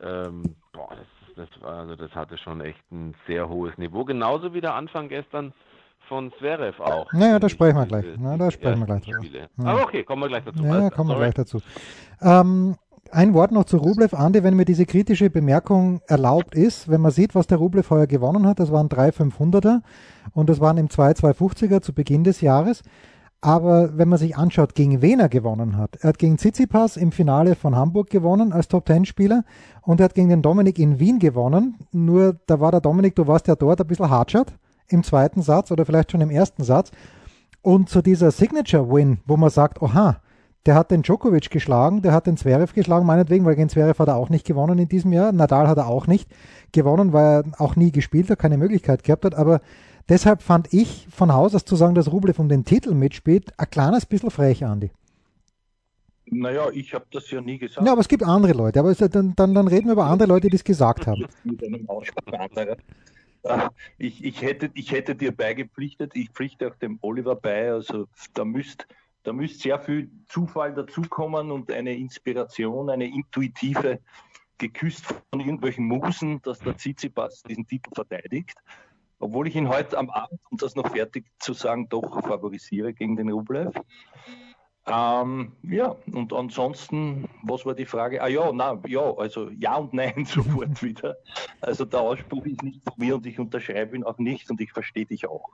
Ähm, 0.00 0.54
boah, 0.72 0.90
das, 0.90 1.06
das, 1.36 1.48
also 1.62 1.96
das 1.96 2.10
hatte 2.12 2.38
schon 2.38 2.60
echt 2.60 2.80
ein 2.90 3.14
sehr 3.26 3.48
hohes 3.48 3.76
Niveau. 3.78 4.04
Genauso 4.04 4.54
wie 4.54 4.60
der 4.60 4.74
Anfang 4.74 5.08
gestern 5.08 5.52
von 6.08 6.32
Zverev 6.38 6.80
auch. 6.80 7.12
Naja, 7.12 7.38
da 7.38 7.48
sprechen 7.48 7.76
wir 7.76 7.86
gleich. 7.86 8.04
Na, 8.18 8.36
da 8.36 8.50
sprechen 8.50 8.80
wir 8.80 8.86
gleich 8.86 9.04
drüber. 9.04 9.38
Ja. 9.38 9.64
Aber 9.64 9.82
okay, 9.82 10.04
kommen 10.04 10.22
wir 10.22 10.28
gleich 10.28 10.44
dazu. 10.44 10.62
Ja, 10.62 10.90
kommen 10.90 11.10
wir 11.10 11.16
gleich 11.16 11.34
dazu. 11.34 11.60
Ähm, 12.20 12.76
ein 13.10 13.34
Wort 13.34 13.52
noch 13.52 13.64
zu 13.64 13.76
Rublev, 13.76 14.14
Andi, 14.14 14.42
wenn 14.42 14.56
mir 14.56 14.64
diese 14.64 14.86
kritische 14.86 15.28
Bemerkung 15.28 16.00
erlaubt 16.06 16.54
ist, 16.54 16.88
wenn 16.88 17.00
man 17.00 17.10
sieht, 17.10 17.34
was 17.34 17.46
der 17.46 17.58
Rublev 17.58 17.90
heuer 17.90 18.06
gewonnen 18.06 18.46
hat, 18.46 18.58
das 18.58 18.72
waren 18.72 18.88
drei 18.88 19.10
500er 19.10 19.82
und 20.32 20.48
das 20.48 20.60
waren 20.60 20.78
im 20.78 20.88
2 20.88 21.12
250er 21.12 21.82
zu 21.82 21.92
Beginn 21.92 22.24
des 22.24 22.40
Jahres. 22.40 22.82
Aber 23.44 23.98
wenn 23.98 24.08
man 24.08 24.20
sich 24.20 24.36
anschaut, 24.36 24.76
gegen 24.76 25.02
wen 25.02 25.18
er 25.18 25.28
gewonnen 25.28 25.76
hat, 25.76 25.96
er 26.00 26.10
hat 26.10 26.18
gegen 26.20 26.38
Tsitsipas 26.38 26.96
im 26.96 27.10
Finale 27.10 27.56
von 27.56 27.74
Hamburg 27.74 28.08
gewonnen 28.08 28.52
als 28.52 28.68
Top-10-Spieler 28.68 29.44
und 29.82 30.00
er 30.00 30.04
hat 30.04 30.14
gegen 30.14 30.28
den 30.28 30.42
Dominik 30.42 30.78
in 30.78 31.00
Wien 31.00 31.18
gewonnen. 31.18 31.76
Nur 31.90 32.36
da 32.46 32.60
war 32.60 32.70
der 32.70 32.80
Dominik, 32.80 33.16
du 33.16 33.26
warst 33.26 33.48
ja 33.48 33.56
dort 33.56 33.80
ein 33.80 33.86
bisschen 33.88 34.10
hartschert 34.10 34.54
im 34.86 35.02
zweiten 35.02 35.42
Satz 35.42 35.72
oder 35.72 35.84
vielleicht 35.84 36.12
schon 36.12 36.20
im 36.20 36.30
ersten 36.30 36.62
Satz. 36.62 36.92
Und 37.62 37.88
zu 37.88 38.00
dieser 38.00 38.30
Signature-Win, 38.30 39.18
wo 39.26 39.36
man 39.36 39.50
sagt, 39.50 39.82
oha, 39.82 40.18
der 40.64 40.76
hat 40.76 40.92
den 40.92 41.02
Djokovic 41.02 41.50
geschlagen, 41.50 42.00
der 42.00 42.12
hat 42.12 42.28
den 42.28 42.36
Zverev 42.36 42.72
geschlagen, 42.72 43.06
meinetwegen, 43.06 43.44
weil 43.44 43.56
gegen 43.56 43.68
Zverev 43.68 43.98
hat 43.98 44.06
er 44.06 44.16
auch 44.16 44.30
nicht 44.30 44.46
gewonnen 44.46 44.78
in 44.78 44.88
diesem 44.88 45.12
Jahr. 45.12 45.32
Nadal 45.32 45.66
hat 45.66 45.78
er 45.78 45.88
auch 45.88 46.06
nicht 46.06 46.30
gewonnen, 46.70 47.12
weil 47.12 47.42
er 47.42 47.60
auch 47.60 47.74
nie 47.74 47.90
gespielt 47.90 48.30
hat, 48.30 48.38
keine 48.38 48.56
Möglichkeit 48.56 49.02
gehabt 49.02 49.24
hat. 49.24 49.34
Aber 49.34 49.60
Deshalb 50.08 50.42
fand 50.42 50.72
ich 50.72 51.06
von 51.10 51.32
Haus 51.32 51.54
aus 51.54 51.64
zu 51.64 51.76
sagen, 51.76 51.94
dass 51.94 52.10
Rublev 52.10 52.38
um 52.38 52.48
den 52.48 52.64
Titel 52.64 52.94
mitspielt, 52.94 53.58
ein 53.58 53.70
kleines 53.70 54.06
bisschen 54.06 54.30
frech, 54.30 54.64
Andi. 54.64 54.90
Naja, 56.26 56.70
ich 56.72 56.94
habe 56.94 57.04
das 57.10 57.30
ja 57.30 57.40
nie 57.40 57.58
gesagt. 57.58 57.86
Ja, 57.86 57.92
aber 57.92 58.00
es 58.00 58.08
gibt 58.08 58.22
andere 58.22 58.52
Leute. 58.52 58.80
Aber 58.80 58.94
dann, 58.94 59.34
dann, 59.36 59.54
dann 59.54 59.68
reden 59.68 59.86
wir 59.86 59.92
über 59.92 60.06
andere 60.06 60.28
Leute, 60.28 60.48
die 60.48 60.56
es 60.56 60.64
gesagt 60.64 61.06
haben. 61.06 61.26
Mit 61.44 61.62
einem 61.64 61.86
äh, 63.42 63.58
Ich, 63.98 64.24
ich, 64.24 64.40
hätte, 64.40 64.70
ich 64.74 64.92
hätte 64.92 65.14
dir 65.14 65.32
beigepflichtet, 65.32 66.12
ich 66.14 66.30
pflichte 66.30 66.68
auch 66.68 66.76
dem 66.76 66.98
Oliver 67.02 67.36
bei. 67.36 67.70
Also 67.70 68.06
da 68.34 68.44
müsste 68.44 68.86
da 69.24 69.32
müsst 69.32 69.60
sehr 69.60 69.78
viel 69.78 70.10
Zufall 70.26 70.74
dazukommen 70.74 71.52
und 71.52 71.70
eine 71.70 71.96
Inspiration, 71.96 72.90
eine 72.90 73.06
intuitive, 73.06 74.00
geküsst 74.58 75.04
von 75.30 75.38
irgendwelchen 75.40 75.86
Musen, 75.86 76.42
dass 76.42 76.58
der 76.58 76.76
Tsitsipas 76.76 77.42
diesen 77.44 77.66
Titel 77.66 77.90
verteidigt 77.94 78.56
obwohl 79.22 79.46
ich 79.46 79.54
ihn 79.54 79.68
heute 79.68 79.96
am 79.96 80.10
Abend, 80.10 80.40
um 80.50 80.58
das 80.58 80.74
noch 80.74 80.90
fertig 80.90 81.26
zu 81.38 81.52
sagen, 81.52 81.88
doch 81.88 82.22
favorisiere 82.22 82.92
gegen 82.92 83.16
den 83.16 83.30
Rublev. 83.30 83.72
Ähm, 84.86 85.52
ja, 85.62 85.94
und 86.12 86.32
ansonsten, 86.32 87.28
was 87.44 87.64
war 87.64 87.74
die 87.74 87.86
Frage? 87.86 88.20
Ah 88.20 88.26
ja, 88.26 88.50
na, 88.52 88.80
ja, 88.88 89.14
also 89.16 89.48
ja 89.50 89.76
und 89.76 89.94
nein 89.94 90.24
sofort 90.26 90.82
wieder. 90.82 91.16
Also 91.60 91.84
der 91.84 92.00
Ausspruch 92.00 92.44
ist 92.46 92.62
nicht 92.64 92.82
von 92.82 92.94
mir 92.96 93.14
und 93.14 93.24
ich 93.24 93.38
unterschreibe 93.38 93.94
ihn 93.94 94.02
auch 94.02 94.18
nicht 94.18 94.50
und 94.50 94.60
ich 94.60 94.72
verstehe 94.72 95.06
dich 95.06 95.28
auch. 95.28 95.50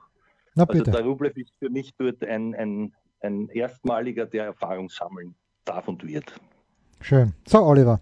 Na, 0.55 0.63
also 0.63 0.83
der 0.83 1.05
Rublev 1.05 1.37
ist 1.37 1.53
für 1.59 1.69
mich 1.69 1.93
dort 1.95 2.25
ein, 2.25 2.55
ein, 2.55 2.95
ein 3.21 3.49
Erstmaliger, 3.49 4.25
der 4.25 4.45
Erfahrung 4.45 4.89
sammeln 4.89 5.35
darf 5.63 5.87
und 5.87 6.03
wird. 6.03 6.33
Schön. 7.01 7.35
So, 7.45 7.59
Oliver. 7.59 8.01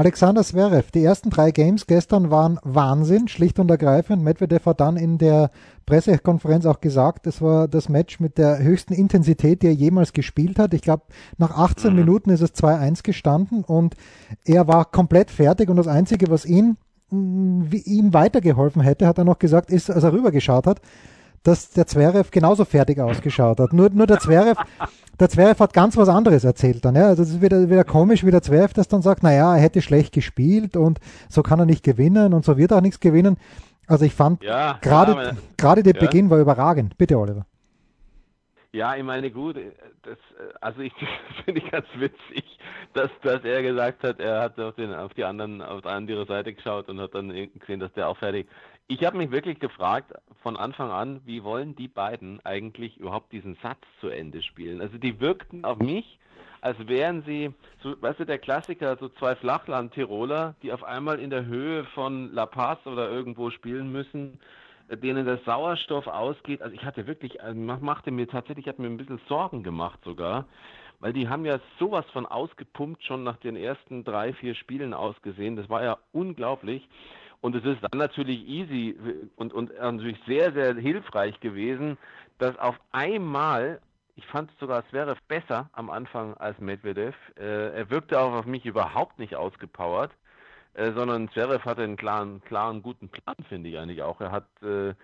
Alexander 0.00 0.42
Zverev, 0.42 0.90
die 0.92 1.04
ersten 1.04 1.28
drei 1.28 1.50
Games 1.50 1.86
gestern 1.86 2.30
waren 2.30 2.58
Wahnsinn, 2.62 3.28
schlicht 3.28 3.58
und 3.58 3.70
ergreifend. 3.70 4.24
Medvedev 4.24 4.64
hat 4.64 4.80
dann 4.80 4.96
in 4.96 5.18
der 5.18 5.50
Pressekonferenz 5.84 6.64
auch 6.64 6.80
gesagt, 6.80 7.26
es 7.26 7.42
war 7.42 7.68
das 7.68 7.90
Match 7.90 8.18
mit 8.18 8.38
der 8.38 8.60
höchsten 8.60 8.94
Intensität, 8.94 9.60
die 9.60 9.66
er 9.66 9.74
jemals 9.74 10.14
gespielt 10.14 10.58
hat. 10.58 10.72
Ich 10.72 10.80
glaube, 10.80 11.02
nach 11.36 11.54
18 11.54 11.90
mhm. 11.90 11.98
Minuten 11.98 12.30
ist 12.30 12.40
es 12.40 12.54
2-1 12.54 13.02
gestanden 13.02 13.62
und 13.62 13.94
er 14.46 14.66
war 14.66 14.86
komplett 14.86 15.30
fertig 15.30 15.68
und 15.68 15.76
das 15.76 15.86
Einzige, 15.86 16.30
was 16.30 16.46
ihn, 16.46 16.78
ihm 17.10 18.14
weitergeholfen 18.14 18.80
hätte, 18.80 19.06
hat 19.06 19.18
er 19.18 19.24
noch 19.24 19.38
gesagt, 19.38 19.70
ist, 19.70 19.90
als 19.90 20.02
er 20.02 20.14
rübergeschaut 20.14 20.66
hat, 20.66 20.80
dass 21.42 21.72
der 21.72 21.86
Zverev 21.86 22.30
genauso 22.30 22.64
fertig 22.64 23.00
ausgeschaut 23.00 23.60
hat. 23.60 23.74
Nur, 23.74 23.90
nur 23.90 24.06
der 24.06 24.18
Zverev, 24.18 24.58
der 25.20 25.28
Zverev 25.28 25.62
hat 25.62 25.72
ganz 25.72 25.96
was 25.96 26.08
anderes 26.08 26.44
erzählt 26.44 26.84
dann. 26.84 26.96
Ja? 26.96 27.08
Also 27.08 27.22
es 27.22 27.30
ist 27.30 27.42
wieder, 27.42 27.68
wieder 27.68 27.84
komisch, 27.84 28.24
wie 28.24 28.30
der 28.30 28.42
Zverev 28.42 28.72
das 28.72 28.88
dann 28.88 29.02
sagt, 29.02 29.22
naja, 29.22 29.54
er 29.54 29.60
hätte 29.60 29.82
schlecht 29.82 30.12
gespielt 30.12 30.76
und 30.76 30.98
so 31.28 31.42
kann 31.42 31.58
er 31.58 31.66
nicht 31.66 31.84
gewinnen 31.84 32.32
und 32.32 32.44
so 32.44 32.56
wird 32.56 32.72
er 32.72 32.78
auch 32.78 32.82
nichts 32.82 33.00
gewinnen. 33.00 33.36
Also 33.86 34.04
ich 34.04 34.14
fand 34.14 34.42
ja, 34.42 34.78
gerade 34.80 35.12
ja, 35.12 35.32
gerade 35.56 35.82
der 35.82 35.94
ja. 35.94 36.00
Beginn 36.00 36.30
war 36.30 36.38
überragend. 36.38 36.96
Bitte, 36.96 37.18
Oliver. 37.18 37.44
Ja, 38.72 38.94
ich 38.94 39.02
meine, 39.02 39.32
gut, 39.32 39.56
das, 40.02 40.18
also 40.60 40.80
ich 40.80 40.92
finde 41.44 41.60
ich 41.60 41.70
ganz 41.70 41.86
witzig, 41.96 42.44
dass, 42.94 43.10
dass 43.22 43.42
er 43.44 43.62
gesagt 43.62 44.04
hat, 44.04 44.20
er 44.20 44.40
hat 44.42 44.60
auf, 44.60 44.76
den, 44.76 44.94
auf 44.94 45.12
die 45.14 45.24
anderen, 45.24 45.60
auf 45.60 45.82
die 45.82 45.88
andere 45.88 46.24
Seite 46.26 46.54
geschaut 46.54 46.88
und 46.88 47.00
hat 47.00 47.14
dann 47.14 47.28
gesehen, 47.28 47.80
dass 47.80 47.92
der 47.94 48.08
auch 48.08 48.16
fertig 48.16 48.48
ich 48.90 49.04
habe 49.04 49.16
mich 49.16 49.30
wirklich 49.30 49.60
gefragt 49.60 50.12
von 50.42 50.56
Anfang 50.56 50.90
an, 50.90 51.20
wie 51.24 51.44
wollen 51.44 51.76
die 51.76 51.86
beiden 51.86 52.44
eigentlich 52.44 52.98
überhaupt 52.98 53.32
diesen 53.32 53.56
Satz 53.62 53.78
zu 54.00 54.08
Ende 54.08 54.42
spielen? 54.42 54.80
Also 54.80 54.98
die 54.98 55.20
wirkten 55.20 55.64
auf 55.64 55.78
mich, 55.78 56.18
als 56.60 56.76
wären 56.88 57.22
sie, 57.22 57.54
so, 57.84 57.94
weißt 58.02 58.18
du, 58.18 58.26
der 58.26 58.38
Klassiker, 58.38 58.96
so 58.96 59.08
zwei 59.10 59.36
Flachland-Tiroler, 59.36 60.56
die 60.64 60.72
auf 60.72 60.82
einmal 60.82 61.20
in 61.20 61.30
der 61.30 61.46
Höhe 61.46 61.84
von 61.94 62.32
La 62.32 62.46
Paz 62.46 62.84
oder 62.84 63.08
irgendwo 63.08 63.50
spielen 63.50 63.92
müssen, 63.92 64.40
denen 64.90 65.24
der 65.24 65.38
Sauerstoff 65.46 66.08
ausgeht. 66.08 66.60
Also 66.60 66.74
ich 66.74 66.84
hatte 66.84 67.06
wirklich, 67.06 67.40
also 67.40 67.60
machte 67.60 68.10
mir 68.10 68.26
tatsächlich, 68.26 68.66
hat 68.66 68.80
mir 68.80 68.88
ein 68.88 68.96
bisschen 68.96 69.20
Sorgen 69.28 69.62
gemacht 69.62 70.00
sogar, 70.04 70.46
weil 70.98 71.12
die 71.12 71.28
haben 71.28 71.44
ja 71.44 71.60
sowas 71.78 72.06
von 72.12 72.26
ausgepumpt 72.26 73.04
schon 73.04 73.22
nach 73.22 73.36
den 73.36 73.54
ersten 73.54 74.02
drei, 74.02 74.32
vier 74.32 74.56
Spielen 74.56 74.94
ausgesehen. 74.94 75.54
Das 75.54 75.68
war 75.68 75.84
ja 75.84 75.98
unglaublich. 76.10 76.88
Und 77.40 77.54
es 77.54 77.64
ist 77.64 77.82
dann 77.82 77.98
natürlich 77.98 78.46
easy 78.46 78.96
und, 79.36 79.52
und 79.52 79.72
natürlich 79.78 80.18
sehr, 80.26 80.52
sehr 80.52 80.74
hilfreich 80.74 81.38
gewesen, 81.40 81.96
dass 82.38 82.58
auf 82.58 82.76
einmal, 82.92 83.80
ich 84.16 84.26
fand 84.26 84.50
sogar, 84.58 84.84
wäre 84.90 85.16
besser 85.28 85.70
am 85.72 85.88
Anfang 85.88 86.34
als 86.34 86.58
Medvedev. 86.58 87.14
Äh, 87.38 87.78
er 87.78 87.90
wirkte 87.90 88.20
auch 88.20 88.32
auf 88.32 88.46
mich 88.46 88.66
überhaupt 88.66 89.18
nicht 89.18 89.36
ausgepowert, 89.36 90.10
äh, 90.74 90.92
sondern 90.92 91.30
Zverev 91.30 91.64
hatte 91.64 91.82
einen 91.82 91.96
klaren, 91.96 92.42
klaren, 92.42 92.82
guten 92.82 93.08
Plan, 93.08 93.36
finde 93.48 93.70
ich 93.70 93.78
eigentlich 93.78 94.02
auch. 94.02 94.20
Er 94.20 94.32
hat, 94.32 94.46
äh, 94.62 94.94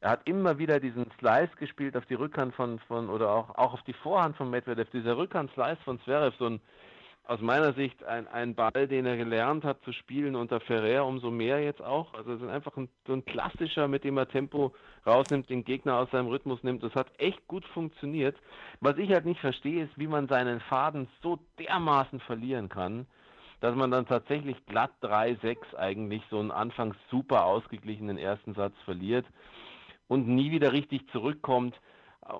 er 0.00 0.10
hat 0.10 0.20
immer 0.28 0.58
wieder 0.58 0.80
diesen 0.80 1.10
Slice 1.18 1.56
gespielt 1.56 1.96
auf 1.96 2.04
die 2.04 2.14
Rückhand 2.14 2.54
von, 2.54 2.78
von 2.80 3.08
oder 3.08 3.30
auch, 3.30 3.50
auch 3.56 3.72
auf 3.72 3.82
die 3.84 3.94
Vorhand 3.94 4.36
von 4.36 4.50
Medvedev. 4.50 4.90
Dieser 4.90 5.16
Rückhand-Slice 5.16 5.80
von 5.84 5.98
Zverev, 6.00 6.36
so 6.38 6.46
ein 6.46 6.60
aus 7.26 7.40
meiner 7.40 7.72
Sicht 7.72 8.04
ein, 8.04 8.28
ein 8.28 8.54
Ball, 8.54 8.86
den 8.86 9.04
er 9.04 9.16
gelernt 9.16 9.64
hat 9.64 9.82
zu 9.82 9.92
spielen 9.92 10.36
unter 10.36 10.60
Ferrer, 10.60 11.04
umso 11.04 11.30
mehr 11.30 11.60
jetzt 11.60 11.82
auch. 11.82 12.14
Also 12.14 12.32
es 12.32 12.40
ist 12.40 12.48
einfach 12.48 12.76
ein, 12.76 12.88
so 13.06 13.14
ein 13.14 13.24
klassischer, 13.24 13.88
mit 13.88 14.04
dem 14.04 14.16
er 14.16 14.28
Tempo 14.28 14.72
rausnimmt, 15.04 15.50
den 15.50 15.64
Gegner 15.64 15.98
aus 15.98 16.10
seinem 16.12 16.28
Rhythmus 16.28 16.62
nimmt. 16.62 16.84
Das 16.84 16.94
hat 16.94 17.08
echt 17.18 17.46
gut 17.48 17.64
funktioniert. 17.66 18.36
Was 18.80 18.96
ich 18.98 19.10
halt 19.10 19.24
nicht 19.24 19.40
verstehe, 19.40 19.84
ist, 19.84 19.98
wie 19.98 20.06
man 20.06 20.28
seinen 20.28 20.60
Faden 20.60 21.08
so 21.20 21.40
dermaßen 21.58 22.20
verlieren 22.20 22.68
kann, 22.68 23.06
dass 23.60 23.74
man 23.74 23.90
dann 23.90 24.06
tatsächlich 24.06 24.64
glatt 24.66 24.92
3-6 25.02 25.74
eigentlich 25.74 26.22
so 26.30 26.38
einen 26.38 26.52
anfangs 26.52 26.96
super 27.10 27.44
ausgeglichenen 27.44 28.18
ersten 28.18 28.54
Satz 28.54 28.74
verliert 28.84 29.26
und 30.06 30.28
nie 30.28 30.52
wieder 30.52 30.72
richtig 30.72 31.08
zurückkommt 31.10 31.74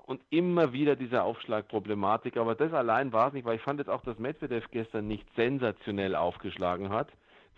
und 0.06 0.20
immer 0.30 0.72
wieder 0.72 0.96
diese 0.96 1.22
Aufschlagproblematik. 1.22 2.36
Aber 2.36 2.54
das 2.54 2.72
allein 2.72 3.12
war 3.12 3.28
es 3.28 3.34
nicht, 3.34 3.44
weil 3.44 3.56
ich 3.56 3.62
fand 3.62 3.78
jetzt 3.78 3.88
auch, 3.88 4.02
dass 4.02 4.18
Medvedev 4.18 4.70
gestern 4.70 5.06
nicht 5.06 5.26
sensationell 5.36 6.14
aufgeschlagen 6.14 6.90
hat. 6.90 7.08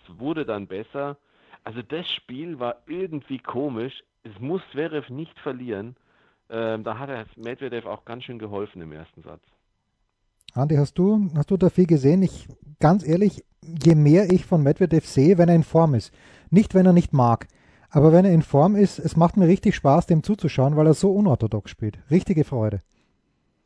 Es 0.04 0.18
wurde 0.18 0.44
dann 0.44 0.66
besser. 0.66 1.16
Also 1.64 1.82
das 1.82 2.08
Spiel 2.10 2.58
war 2.58 2.76
irgendwie 2.86 3.38
komisch. 3.38 4.02
Es 4.22 4.38
muss 4.40 4.62
Zverev 4.72 5.12
nicht 5.12 5.38
verlieren. 5.38 5.96
Ähm, 6.50 6.84
da 6.84 6.98
hat 6.98 7.10
er 7.10 7.26
Medvedev 7.36 7.86
auch 7.86 8.04
ganz 8.04 8.24
schön 8.24 8.38
geholfen 8.38 8.80
im 8.80 8.92
ersten 8.92 9.22
Satz. 9.22 9.42
Andi, 10.54 10.76
hast 10.76 10.98
du, 10.98 11.30
hast 11.34 11.50
du 11.50 11.56
da 11.56 11.68
viel 11.68 11.86
gesehen? 11.86 12.22
Ich, 12.22 12.48
ganz 12.80 13.06
ehrlich, 13.06 13.44
je 13.62 13.94
mehr 13.94 14.30
ich 14.30 14.46
von 14.46 14.62
Medvedev 14.62 15.06
sehe, 15.06 15.36
wenn 15.36 15.48
er 15.48 15.54
in 15.54 15.62
Form 15.62 15.94
ist, 15.94 16.12
nicht 16.50 16.74
wenn 16.74 16.86
er 16.86 16.94
nicht 16.94 17.12
mag, 17.12 17.46
aber 17.90 18.12
wenn 18.12 18.24
er 18.24 18.32
in 18.32 18.42
Form 18.42 18.76
ist, 18.76 18.98
es 18.98 19.16
macht 19.16 19.36
mir 19.36 19.48
richtig 19.48 19.74
Spaß, 19.74 20.06
dem 20.06 20.22
zuzuschauen, 20.22 20.76
weil 20.76 20.86
er 20.86 20.94
so 20.94 21.12
unorthodox 21.12 21.70
spielt. 21.70 21.98
Richtige 22.10 22.44
Freude. 22.44 22.82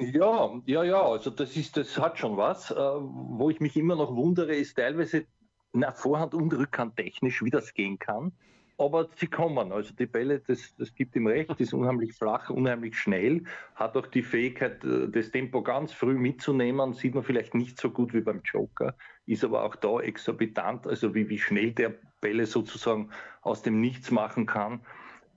Ja, 0.00 0.50
ja, 0.66 0.84
ja, 0.84 1.02
also 1.02 1.30
das 1.30 1.56
ist, 1.56 1.76
das 1.76 1.98
hat 1.98 2.18
schon 2.18 2.36
was. 2.36 2.70
Äh, 2.70 2.74
wo 2.76 3.50
ich 3.50 3.60
mich 3.60 3.76
immer 3.76 3.96
noch 3.96 4.14
wundere, 4.14 4.54
ist 4.54 4.76
teilweise 4.76 5.26
na, 5.72 5.92
Vorhand 5.92 6.34
und 6.34 6.52
Rückhand 6.52 6.96
technisch, 6.96 7.42
wie 7.42 7.50
das 7.50 7.72
gehen 7.74 7.98
kann. 7.98 8.32
aber 8.78 9.08
sie 9.16 9.26
kommen. 9.26 9.72
Also 9.72 9.94
die 9.94 10.06
Bälle, 10.06 10.40
das, 10.40 10.74
das 10.76 10.94
gibt 10.94 11.16
ihm 11.16 11.26
recht, 11.26 11.60
ist 11.60 11.72
unheimlich 11.72 12.12
flach, 12.14 12.50
unheimlich 12.50 12.98
schnell, 12.98 13.44
hat 13.74 13.96
auch 13.96 14.06
die 14.06 14.22
Fähigkeit, 14.22 14.84
äh, 14.84 15.08
das 15.08 15.30
Tempo 15.30 15.62
ganz 15.62 15.92
früh 15.92 16.14
mitzunehmen, 16.14 16.92
sieht 16.94 17.14
man 17.14 17.24
vielleicht 17.24 17.54
nicht 17.54 17.80
so 17.80 17.90
gut 17.90 18.12
wie 18.12 18.20
beim 18.20 18.42
Joker, 18.44 18.94
ist 19.26 19.44
aber 19.44 19.64
auch 19.64 19.76
da 19.76 20.00
exorbitant, 20.00 20.86
also 20.86 21.14
wie, 21.14 21.28
wie 21.28 21.38
schnell 21.38 21.72
der 21.72 21.94
Bälle 22.22 22.46
sozusagen 22.46 23.10
aus 23.42 23.60
dem 23.60 23.82
Nichts 23.82 24.10
machen 24.10 24.46
kann. 24.46 24.80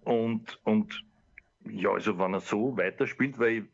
Und, 0.06 0.62
und 0.64 1.04
ja, 1.70 1.90
also 1.90 2.18
wenn 2.20 2.34
er 2.34 2.40
so 2.40 2.78
weiterspielt, 2.78 3.40
weil 3.40 3.68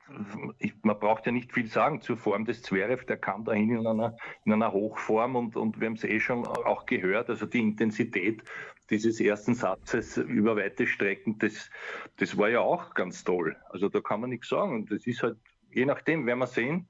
ich, 0.59 0.73
man 0.81 0.97
braucht 0.97 1.25
ja 1.25 1.31
nicht 1.31 1.51
viel 1.51 1.67
sagen 1.67 2.01
zur 2.01 2.17
Form 2.17 2.45
des 2.45 2.63
Zverev, 2.63 3.05
der 3.05 3.17
kam 3.17 3.43
dahin 3.43 3.75
in 3.75 3.85
einer, 3.85 4.15
in 4.45 4.53
einer 4.53 4.71
Hochform 4.71 5.35
und, 5.35 5.55
und 5.55 5.79
wir 5.79 5.87
haben 5.87 5.95
es 5.95 6.03
eh 6.03 6.19
schon 6.19 6.47
auch 6.47 6.85
gehört, 6.85 7.29
also 7.29 7.45
die 7.45 7.59
Intensität 7.59 8.43
dieses 8.89 9.19
ersten 9.19 9.55
Satzes 9.55 10.17
über 10.17 10.55
weite 10.55 10.87
Strecken, 10.87 11.37
das, 11.39 11.69
das 12.17 12.37
war 12.37 12.49
ja 12.49 12.61
auch 12.61 12.93
ganz 12.93 13.23
toll. 13.23 13.55
Also 13.69 13.89
da 13.89 14.01
kann 14.01 14.21
man 14.21 14.29
nichts 14.29 14.49
sagen 14.49 14.73
und 14.73 14.91
das 14.91 15.05
ist 15.05 15.21
halt, 15.21 15.37
je 15.71 15.85
nachdem, 15.85 16.25
werden 16.25 16.39
wir 16.39 16.47
sehen, 16.47 16.87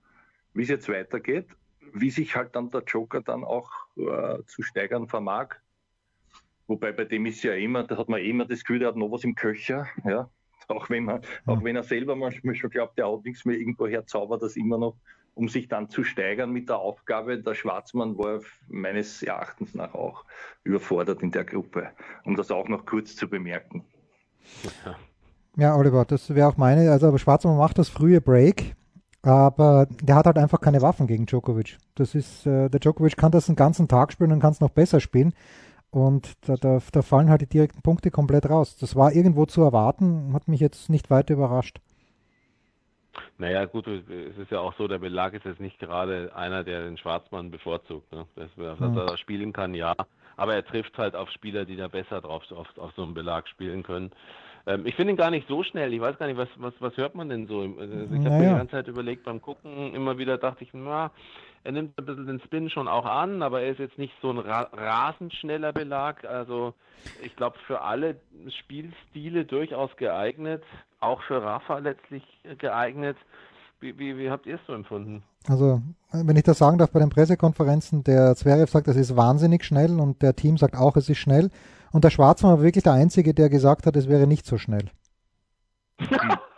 wie 0.53 0.63
es 0.63 0.69
jetzt 0.69 0.89
weitergeht, 0.89 1.47
wie 1.93 2.09
sich 2.09 2.35
halt 2.35 2.55
dann 2.55 2.71
der 2.71 2.83
Joker 2.83 3.21
dann 3.21 3.43
auch 3.43 3.71
äh, 3.97 4.43
zu 4.45 4.61
steigern 4.61 5.07
vermag. 5.07 5.55
Wobei 6.71 6.93
bei 6.93 7.03
dem 7.03 7.25
ist 7.25 7.43
ja 7.43 7.53
immer, 7.53 7.83
da 7.83 7.97
hat 7.97 8.07
man 8.07 8.21
immer 8.21 8.45
das 8.45 8.61
Gefühl, 8.61 8.79
der 8.79 8.87
hat 8.87 8.95
noch 8.95 9.11
was 9.11 9.25
im 9.25 9.35
Köcher, 9.35 9.87
ja 10.05 10.29
auch 10.69 10.89
wenn, 10.89 11.03
man, 11.03 11.19
auch 11.47 11.61
wenn 11.65 11.75
er 11.75 11.83
selber 11.83 12.15
manchmal 12.15 12.55
schon 12.55 12.69
glaubt, 12.69 12.97
der 12.97 13.11
hat 13.11 13.25
nichts 13.25 13.43
mehr 13.43 13.57
irgendwo 13.57 13.87
herzaubert, 13.87 14.41
das 14.41 14.55
immer 14.55 14.77
noch, 14.77 14.95
um 15.33 15.49
sich 15.49 15.67
dann 15.67 15.89
zu 15.89 16.05
steigern 16.05 16.51
mit 16.51 16.69
der 16.69 16.77
Aufgabe. 16.77 17.37
Der 17.37 17.55
Schwarzmann 17.55 18.17
war 18.17 18.39
meines 18.69 19.21
Erachtens 19.21 19.75
nach 19.75 19.93
auch 19.93 20.23
überfordert 20.63 21.21
in 21.23 21.31
der 21.31 21.43
Gruppe, 21.43 21.89
um 22.23 22.37
das 22.37 22.51
auch 22.51 22.69
noch 22.69 22.85
kurz 22.85 23.17
zu 23.17 23.29
bemerken. 23.29 23.83
Ja, 25.57 25.75
Oliver, 25.75 26.05
das 26.05 26.33
wäre 26.33 26.47
auch 26.47 26.55
meine. 26.55 26.89
Also 26.89 27.17
Schwarzmann 27.17 27.57
macht 27.57 27.79
das 27.79 27.89
frühe 27.89 28.21
Break, 28.21 28.75
aber 29.23 29.87
der 30.01 30.15
hat 30.15 30.25
halt 30.25 30.37
einfach 30.37 30.61
keine 30.61 30.81
Waffen 30.81 31.05
gegen 31.05 31.25
Djokovic. 31.25 31.77
Das 31.95 32.15
ist, 32.15 32.45
äh, 32.45 32.69
der 32.69 32.79
Djokovic 32.79 33.17
kann 33.17 33.33
das 33.33 33.47
den 33.47 33.57
ganzen 33.57 33.89
Tag 33.89 34.13
spielen 34.13 34.31
und 34.31 34.39
kann 34.39 34.53
es 34.53 34.61
noch 34.61 34.69
besser 34.69 35.01
spielen. 35.01 35.33
Und 35.91 36.33
da, 36.47 36.55
da, 36.55 36.79
da, 36.91 37.01
fallen 37.01 37.29
halt 37.29 37.41
die 37.41 37.49
direkten 37.49 37.81
Punkte 37.81 38.11
komplett 38.11 38.49
raus. 38.49 38.77
Das 38.77 38.95
war 38.95 39.11
irgendwo 39.11 39.45
zu 39.45 39.61
erwarten, 39.61 40.33
hat 40.33 40.47
mich 40.47 40.61
jetzt 40.61 40.89
nicht 40.89 41.09
weiter 41.09 41.33
überrascht. 41.33 41.79
Naja, 43.37 43.65
gut, 43.65 43.87
es 43.87 44.37
ist 44.37 44.51
ja 44.51 44.59
auch 44.59 44.73
so, 44.77 44.87
der 44.87 44.99
Belag 44.99 45.33
ist 45.33 45.43
jetzt 45.43 45.59
nicht 45.59 45.79
gerade 45.79 46.31
einer, 46.33 46.63
der 46.63 46.85
den 46.85 46.97
Schwarzmann 46.97 47.51
bevorzugt. 47.51 48.09
Ne? 48.13 48.25
Dass, 48.35 48.49
dass 48.55 48.79
hm. 48.79 48.97
er 48.97 49.17
spielen 49.17 49.51
kann, 49.51 49.73
ja. 49.73 49.93
Aber 50.37 50.55
er 50.55 50.65
trifft 50.65 50.97
halt 50.97 51.15
auf 51.15 51.29
Spieler, 51.29 51.65
die 51.65 51.75
da 51.75 51.89
besser 51.89 52.21
drauf 52.21 52.43
auf, 52.51 52.67
auf 52.77 52.93
so 52.95 53.03
einem 53.03 53.13
Belag 53.13 53.49
spielen 53.49 53.83
können. 53.83 54.11
Ähm, 54.65 54.85
ich 54.85 54.95
finde 54.95 55.13
ihn 55.13 55.17
gar 55.17 55.31
nicht 55.31 55.47
so 55.47 55.63
schnell. 55.63 55.93
Ich 55.93 55.99
weiß 55.99 56.17
gar 56.17 56.27
nicht, 56.27 56.37
was, 56.37 56.49
was, 56.57 56.73
was 56.79 56.95
hört 56.97 57.15
man 57.15 57.29
denn 57.29 57.47
so? 57.47 57.61
Also 57.61 57.93
ich 57.93 58.09
habe 58.09 58.29
naja. 58.29 58.37
mir 58.37 58.49
die 58.49 58.55
ganze 58.55 58.71
Zeit 58.71 58.87
überlegt 58.87 59.23
beim 59.23 59.41
Gucken, 59.41 59.93
immer 59.93 60.17
wieder 60.17 60.37
dachte 60.37 60.63
ich, 60.63 60.69
na, 60.73 61.11
er 61.63 61.71
nimmt 61.71 61.97
ein 61.97 62.05
bisschen 62.05 62.27
den 62.27 62.41
Spin 62.41 62.69
schon 62.69 62.87
auch 62.87 63.05
an, 63.05 63.43
aber 63.43 63.61
er 63.61 63.71
ist 63.71 63.79
jetzt 63.79 63.97
nicht 63.97 64.13
so 64.21 64.31
ein 64.31 64.39
ra 64.39 64.69
rasend 64.73 65.33
schneller 65.33 65.73
Belag. 65.73 66.25
Also 66.25 66.73
ich 67.23 67.35
glaube 67.35 67.57
für 67.67 67.81
alle 67.81 68.15
Spielstile 68.59 69.45
durchaus 69.45 69.95
geeignet, 69.97 70.63
auch 70.99 71.21
für 71.23 71.41
Rafa 71.41 71.79
letztlich 71.79 72.23
geeignet. 72.57 73.17
Wie, 73.79 73.97
wie, 73.97 74.17
wie 74.17 74.29
habt 74.29 74.45
ihr 74.45 74.55
es 74.55 74.61
so 74.67 74.73
empfunden? 74.73 75.23
Also, 75.47 75.81
wenn 76.11 76.35
ich 76.35 76.43
das 76.43 76.59
sagen 76.59 76.77
darf 76.77 76.91
bei 76.91 76.99
den 76.99 77.09
Pressekonferenzen, 77.09 78.03
der 78.03 78.35
Zverev 78.35 78.69
sagt, 78.69 78.87
es 78.87 78.95
ist 78.95 79.17
wahnsinnig 79.17 79.63
schnell 79.63 79.99
und 79.99 80.21
der 80.21 80.35
Team 80.35 80.57
sagt 80.57 80.75
auch, 80.75 80.95
es 80.97 81.09
ist 81.09 81.17
schnell. 81.17 81.49
Und 81.91 82.03
der 82.03 82.11
Schwarzmann 82.11 82.57
war 82.57 82.63
wirklich 82.63 82.83
der 82.83 82.93
Einzige, 82.93 83.33
der 83.33 83.49
gesagt 83.49 83.87
hat, 83.87 83.95
es 83.95 84.07
wäre 84.07 84.27
nicht 84.27 84.45
so 84.45 84.59
schnell. 84.59 84.91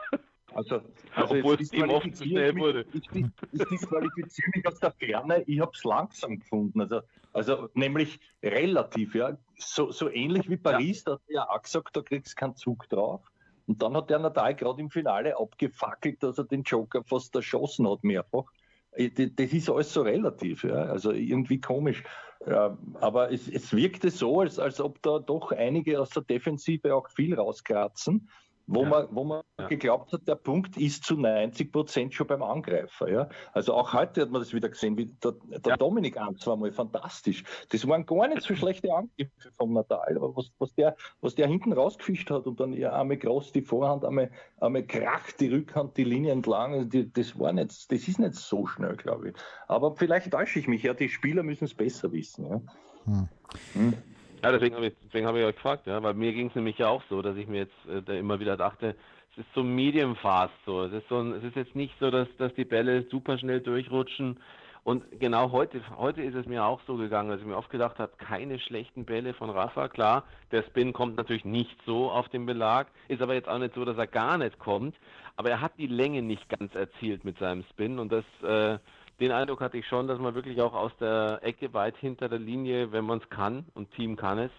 Also, 0.72 0.86
also 1.15 1.36
Obwohl 1.36 1.62
es 1.62 1.74
ihm 1.74 1.89
oft 1.89 2.15
zu 2.15 2.25
schnell 2.25 2.55
wurde. 2.55 2.86
Ich, 2.93 3.03
ich, 3.13 3.25
ich 3.51 3.65
disqualifiziere 3.65 4.50
mich 4.55 4.67
aus 4.67 4.79
der 4.79 4.91
Ferne, 4.91 5.43
ich 5.46 5.60
habe 5.60 5.72
es 5.74 5.84
langsam 5.84 6.39
gefunden. 6.39 6.82
Also, 6.82 7.01
also 7.34 7.70
nämlich 7.74 8.20
relativ, 8.41 9.15
ja. 9.15 9.38
So, 9.58 9.91
so 9.91 10.10
ähnlich 10.10 10.50
wie 10.50 10.58
Paris, 10.58 11.03
ja. 11.05 11.12
da 11.12 11.12
hat 11.13 11.22
er 11.27 11.34
ja 11.34 11.50
auch 11.50 11.62
gesagt, 11.62 11.96
da 11.96 12.01
kriegst 12.01 12.34
du 12.34 12.36
keinen 12.36 12.55
Zug 12.55 12.88
drauf. 12.89 13.22
Und 13.65 13.82
dann 13.82 13.96
hat 13.96 14.10
der 14.10 14.20
Nadal 14.20 14.55
gerade 14.55 14.82
im 14.82 14.89
Finale 14.89 15.38
abgefackelt, 15.38 16.22
dass 16.22 16.38
er 16.38 16.43
den 16.43 16.63
Joker 16.63 17.03
fast 17.03 17.34
erschossen 17.36 17.89
hat, 17.89 18.04
mehrfach. 18.04 18.45
Äh, 18.91 19.10
das 19.10 19.54
ist 19.54 19.69
alles 19.69 19.93
so 19.93 20.02
relativ, 20.02 20.63
ja. 20.63 20.76
Also 20.76 21.12
irgendwie 21.12 21.60
komisch. 21.60 22.04
Aber 22.45 23.32
es, 23.32 23.47
es 23.47 23.71
wirkte 23.73 24.10
so, 24.10 24.41
als, 24.41 24.60
als 24.60 24.82
ob 24.82 25.02
da 25.02 25.19
doch 25.19 25.54
einige 25.54 26.02
aus 26.02 26.10
der 26.10 26.23
Defensive 26.23 26.93
auch 26.93 27.10
viel 27.10 27.34
rauskratzen 27.34 28.28
wo 28.67 28.84
ja. 28.84 28.89
man, 28.89 29.08
wo 29.12 29.23
man 29.23 29.41
ja. 29.60 29.67
geglaubt 29.67 30.13
hat, 30.13 30.28
der 30.28 30.36
Punkt 30.36 30.78
ist 30.78 31.04
zu 31.04 31.17
90 31.17 31.71
Prozent 31.71 32.13
schon 32.13 32.28
beim 32.28 32.41
Angreifer. 32.41 33.10
Ja? 33.10 33.30
Also 33.52 33.73
auch 33.73 33.93
heute 33.93 34.21
hat 34.21 34.32
man 34.32 34.41
das 34.41 34.54
wieder 34.54 34.69
gesehen, 34.69 34.97
wie 34.97 35.08
der, 35.23 35.34
der 35.49 35.71
ja. 35.71 35.78
Dominik 35.78 36.17
Anz 36.17 36.47
war 36.47 36.56
mal 36.56 36.71
fantastisch. 36.71 37.43
Das 37.69 37.88
waren 37.88 38.06
gar 38.06 38.28
nicht 38.28 38.41
so 38.41 38.56
schlechte 38.56 38.93
Angriffe 38.93 39.52
vom 39.58 39.73
Natal, 39.73 40.15
aber 40.15 40.36
was, 40.36 40.52
was, 40.60 40.73
der, 40.76 40.95
was 41.21 41.36
der 41.36 41.47
hinten 41.47 41.73
rausgefischt 41.73 42.30
hat 42.32 42.47
und 42.47 42.60
dann 42.60 42.73
ja 42.73 42.93
einmal 42.93 43.17
groß 43.17 43.52
die 43.52 43.62
Vorhand, 43.62 44.06
einmal, 44.06 44.32
einmal 44.60 44.84
kracht 44.84 45.39
die 45.39 45.49
Rückhand 45.49 45.97
die 45.97 46.06
Linie 46.06 46.32
entlang, 46.32 46.73
also 46.73 46.86
die, 46.86 47.12
das 47.12 47.38
war 47.38 47.52
nicht, 47.52 47.91
das 47.91 48.08
ist 48.08 48.19
nicht 48.19 48.36
so 48.36 48.65
schnell, 48.65 48.95
glaube 48.95 49.30
ich. 49.30 49.36
Aber 49.67 49.95
vielleicht 49.95 50.32
täusche 50.32 50.60
ich 50.60 50.67
mich, 50.67 50.84
ja, 50.84 50.93
die 50.93 51.10
Spieler 51.10 51.43
müssen 51.43 51.65
es 51.65 51.73
besser 51.73 52.12
wissen. 52.12 52.45
Ja? 52.45 52.62
Hm. 53.06 53.28
Hm. 53.73 53.93
Ja, 54.43 54.51
deswegen 54.51 54.75
habe 54.75 54.88
ich, 54.88 55.25
hab 55.25 55.36
ich 55.36 55.43
euch 55.45 55.56
gefragt, 55.56 55.88
ja, 55.88 56.03
weil 56.03 56.15
mir 56.15 56.34
ging 56.34 56.47
es 56.49 56.56
nämlich 56.56 56.77
ja 56.77 56.89
auch 56.89 57.01
so, 57.10 57.21
dass 57.21 57.38
ich 57.38 57.47
mir 57.47 57.60
jetzt 57.60 58.10
äh, 58.10 58.19
immer 58.19 58.41
wieder 58.41 58.58
dachte, 58.58 58.95
es 59.32 59.38
ist 59.38 59.53
so 59.56 59.63
medium 59.63 60.17
fast 60.17 60.53
so. 60.65 60.84
Es 60.84 60.91
ist 60.91 61.08
so 61.08 61.19
ein, 61.19 61.32
es 61.32 61.43
ist 61.45 61.56
jetzt 61.56 61.75
nicht 61.75 61.93
so, 61.99 62.12
dass, 62.12 62.27
dass 62.38 62.53
die 62.56 62.65
Bälle 62.65 63.03
super 63.10 63.38
schnell 63.38 63.62
durchrutschen. 63.62 64.38
Und 64.84 65.06
genau 65.17 65.51
heute, 65.53 65.82
heute 65.97 66.21
ist 66.21 66.36
es 66.36 66.45
mir 66.45 66.65
auch 66.65 66.82
so 66.86 66.97
gegangen, 66.97 67.29
dass 67.29 67.39
ich 67.39 67.45
mir 67.45 67.56
oft 67.56 67.69
gedacht 67.69 67.99
habe, 67.99 68.12
keine 68.17 68.60
schlechten 68.60 69.06
Bälle 69.06 69.34
von 69.34 69.49
Rafa. 69.49 69.88
Klar, 69.88 70.25
der 70.51 70.63
Spin 70.63 70.91
kommt 70.91 71.15
natürlich 71.15 71.45
nicht 71.45 71.77
so 71.86 72.12
auf 72.12 72.27
den 72.27 72.45
Belag, 72.45 72.88
ist 73.08 73.21
aber 73.21 73.36
jetzt 73.36 73.47
auch 73.47 73.60
nicht 73.60 73.75
so, 73.75 73.86
dass 73.86 73.97
er 73.97 74.08
gar 74.08 74.38
nicht 74.38 74.60
kommt. 74.60 74.93
Aber 75.38 75.51
er 75.51 75.62
hat 75.62 75.71
die 75.77 75.88
Länge 75.88 76.21
nicht 76.21 76.49
ganz 76.49 76.75
erzielt 76.75 77.23
mit 77.23 77.39
seinem 77.39 77.63
Spin 77.71 77.97
und 77.97 78.12
das 78.12 78.25
äh, 78.43 78.77
den 79.19 79.32
Eindruck 79.32 79.62
hatte 79.62 79.78
ich 79.78 79.88
schon, 79.88 80.08
dass 80.08 80.19
man 80.19 80.36
wirklich 80.36 80.62
auch 80.62 80.73
aus 80.73 80.91
der 80.99 81.39
Ecke 81.41 81.73
weit 81.73 81.97
hinter 81.97 82.30
der 82.30 82.39
Linie, 82.39 82.91
wenn 82.91 83.06
man 83.06 83.19
es 83.19 83.30
kann, 83.30 83.65
und 83.73 83.91
Team 83.91 84.15
kann 84.15 84.39
es, 84.39 84.52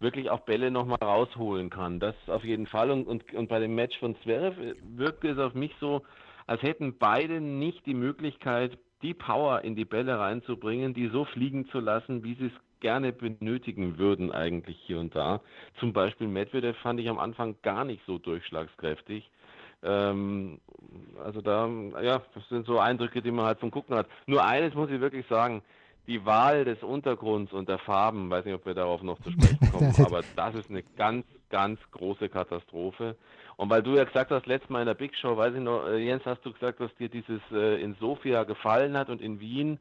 wirklich 0.00 0.30
auch 0.30 0.40
Bälle 0.40 0.70
nochmal 0.70 0.98
rausholen 1.02 1.70
kann. 1.70 2.00
Das 2.00 2.14
auf 2.26 2.44
jeden 2.44 2.66
Fall. 2.66 2.90
Und, 2.90 3.06
und, 3.06 3.32
und 3.34 3.48
bei 3.48 3.58
dem 3.60 3.74
Match 3.74 3.98
von 3.98 4.16
Zverev 4.22 4.56
wirkte 4.96 5.28
es 5.28 5.38
auf 5.38 5.54
mich 5.54 5.72
so, 5.80 6.02
als 6.46 6.62
hätten 6.62 6.98
beide 6.98 7.40
nicht 7.40 7.84
die 7.86 7.94
Möglichkeit, 7.94 8.78
die 9.02 9.14
Power 9.14 9.62
in 9.62 9.76
die 9.76 9.84
Bälle 9.84 10.18
reinzubringen, 10.18 10.94
die 10.94 11.08
so 11.08 11.24
fliegen 11.24 11.68
zu 11.68 11.80
lassen, 11.80 12.24
wie 12.24 12.34
sie 12.34 12.46
es 12.46 12.52
gerne 12.80 13.12
benötigen 13.12 13.98
würden 13.98 14.32
eigentlich 14.32 14.78
hier 14.86 14.98
und 14.98 15.14
da. 15.14 15.40
Zum 15.78 15.92
Beispiel 15.92 16.28
Medvedev 16.28 16.76
fand 16.78 16.98
ich 16.98 17.08
am 17.08 17.18
Anfang 17.18 17.56
gar 17.62 17.84
nicht 17.84 18.02
so 18.06 18.18
durchschlagskräftig. 18.18 19.30
Ähm, 19.82 20.60
also 21.24 21.40
da, 21.40 21.68
ja, 22.02 22.22
das 22.34 22.48
sind 22.48 22.66
so 22.66 22.78
Eindrücke, 22.78 23.22
die 23.22 23.30
man 23.30 23.46
halt 23.46 23.60
vom 23.60 23.70
Gucken 23.70 23.96
hat. 23.96 24.06
Nur 24.26 24.44
eines 24.44 24.74
muss 24.74 24.90
ich 24.90 25.00
wirklich 25.00 25.26
sagen, 25.28 25.62
die 26.06 26.24
Wahl 26.24 26.64
des 26.64 26.82
Untergrunds 26.82 27.52
und 27.52 27.68
der 27.68 27.78
Farben, 27.78 28.30
weiß 28.30 28.44
nicht, 28.44 28.54
ob 28.54 28.66
wir 28.66 28.74
darauf 28.74 29.02
noch 29.02 29.20
zu 29.22 29.30
sprechen 29.30 29.58
kommen, 29.72 29.94
aber 30.04 30.22
das 30.34 30.54
ist 30.54 30.70
eine 30.70 30.82
ganz, 30.96 31.24
ganz 31.50 31.78
große 31.92 32.28
Katastrophe. 32.28 33.16
Und 33.56 33.70
weil 33.70 33.82
du 33.82 33.94
ja 33.94 34.04
gesagt 34.04 34.30
hast, 34.30 34.46
letztes 34.46 34.70
Mal 34.70 34.80
in 34.80 34.86
der 34.86 34.94
Big 34.94 35.14
Show, 35.16 35.36
weiß 35.36 35.54
ich 35.54 35.60
noch, 35.60 35.86
äh, 35.86 35.98
Jens, 35.98 36.24
hast 36.24 36.44
du 36.44 36.52
gesagt, 36.52 36.80
dass 36.80 36.94
dir 36.96 37.08
dieses 37.08 37.40
äh, 37.52 37.80
in 37.80 37.94
Sofia 38.00 38.44
gefallen 38.44 38.96
hat 38.96 39.10
und 39.10 39.20
in 39.20 39.38
Wien 39.38 39.78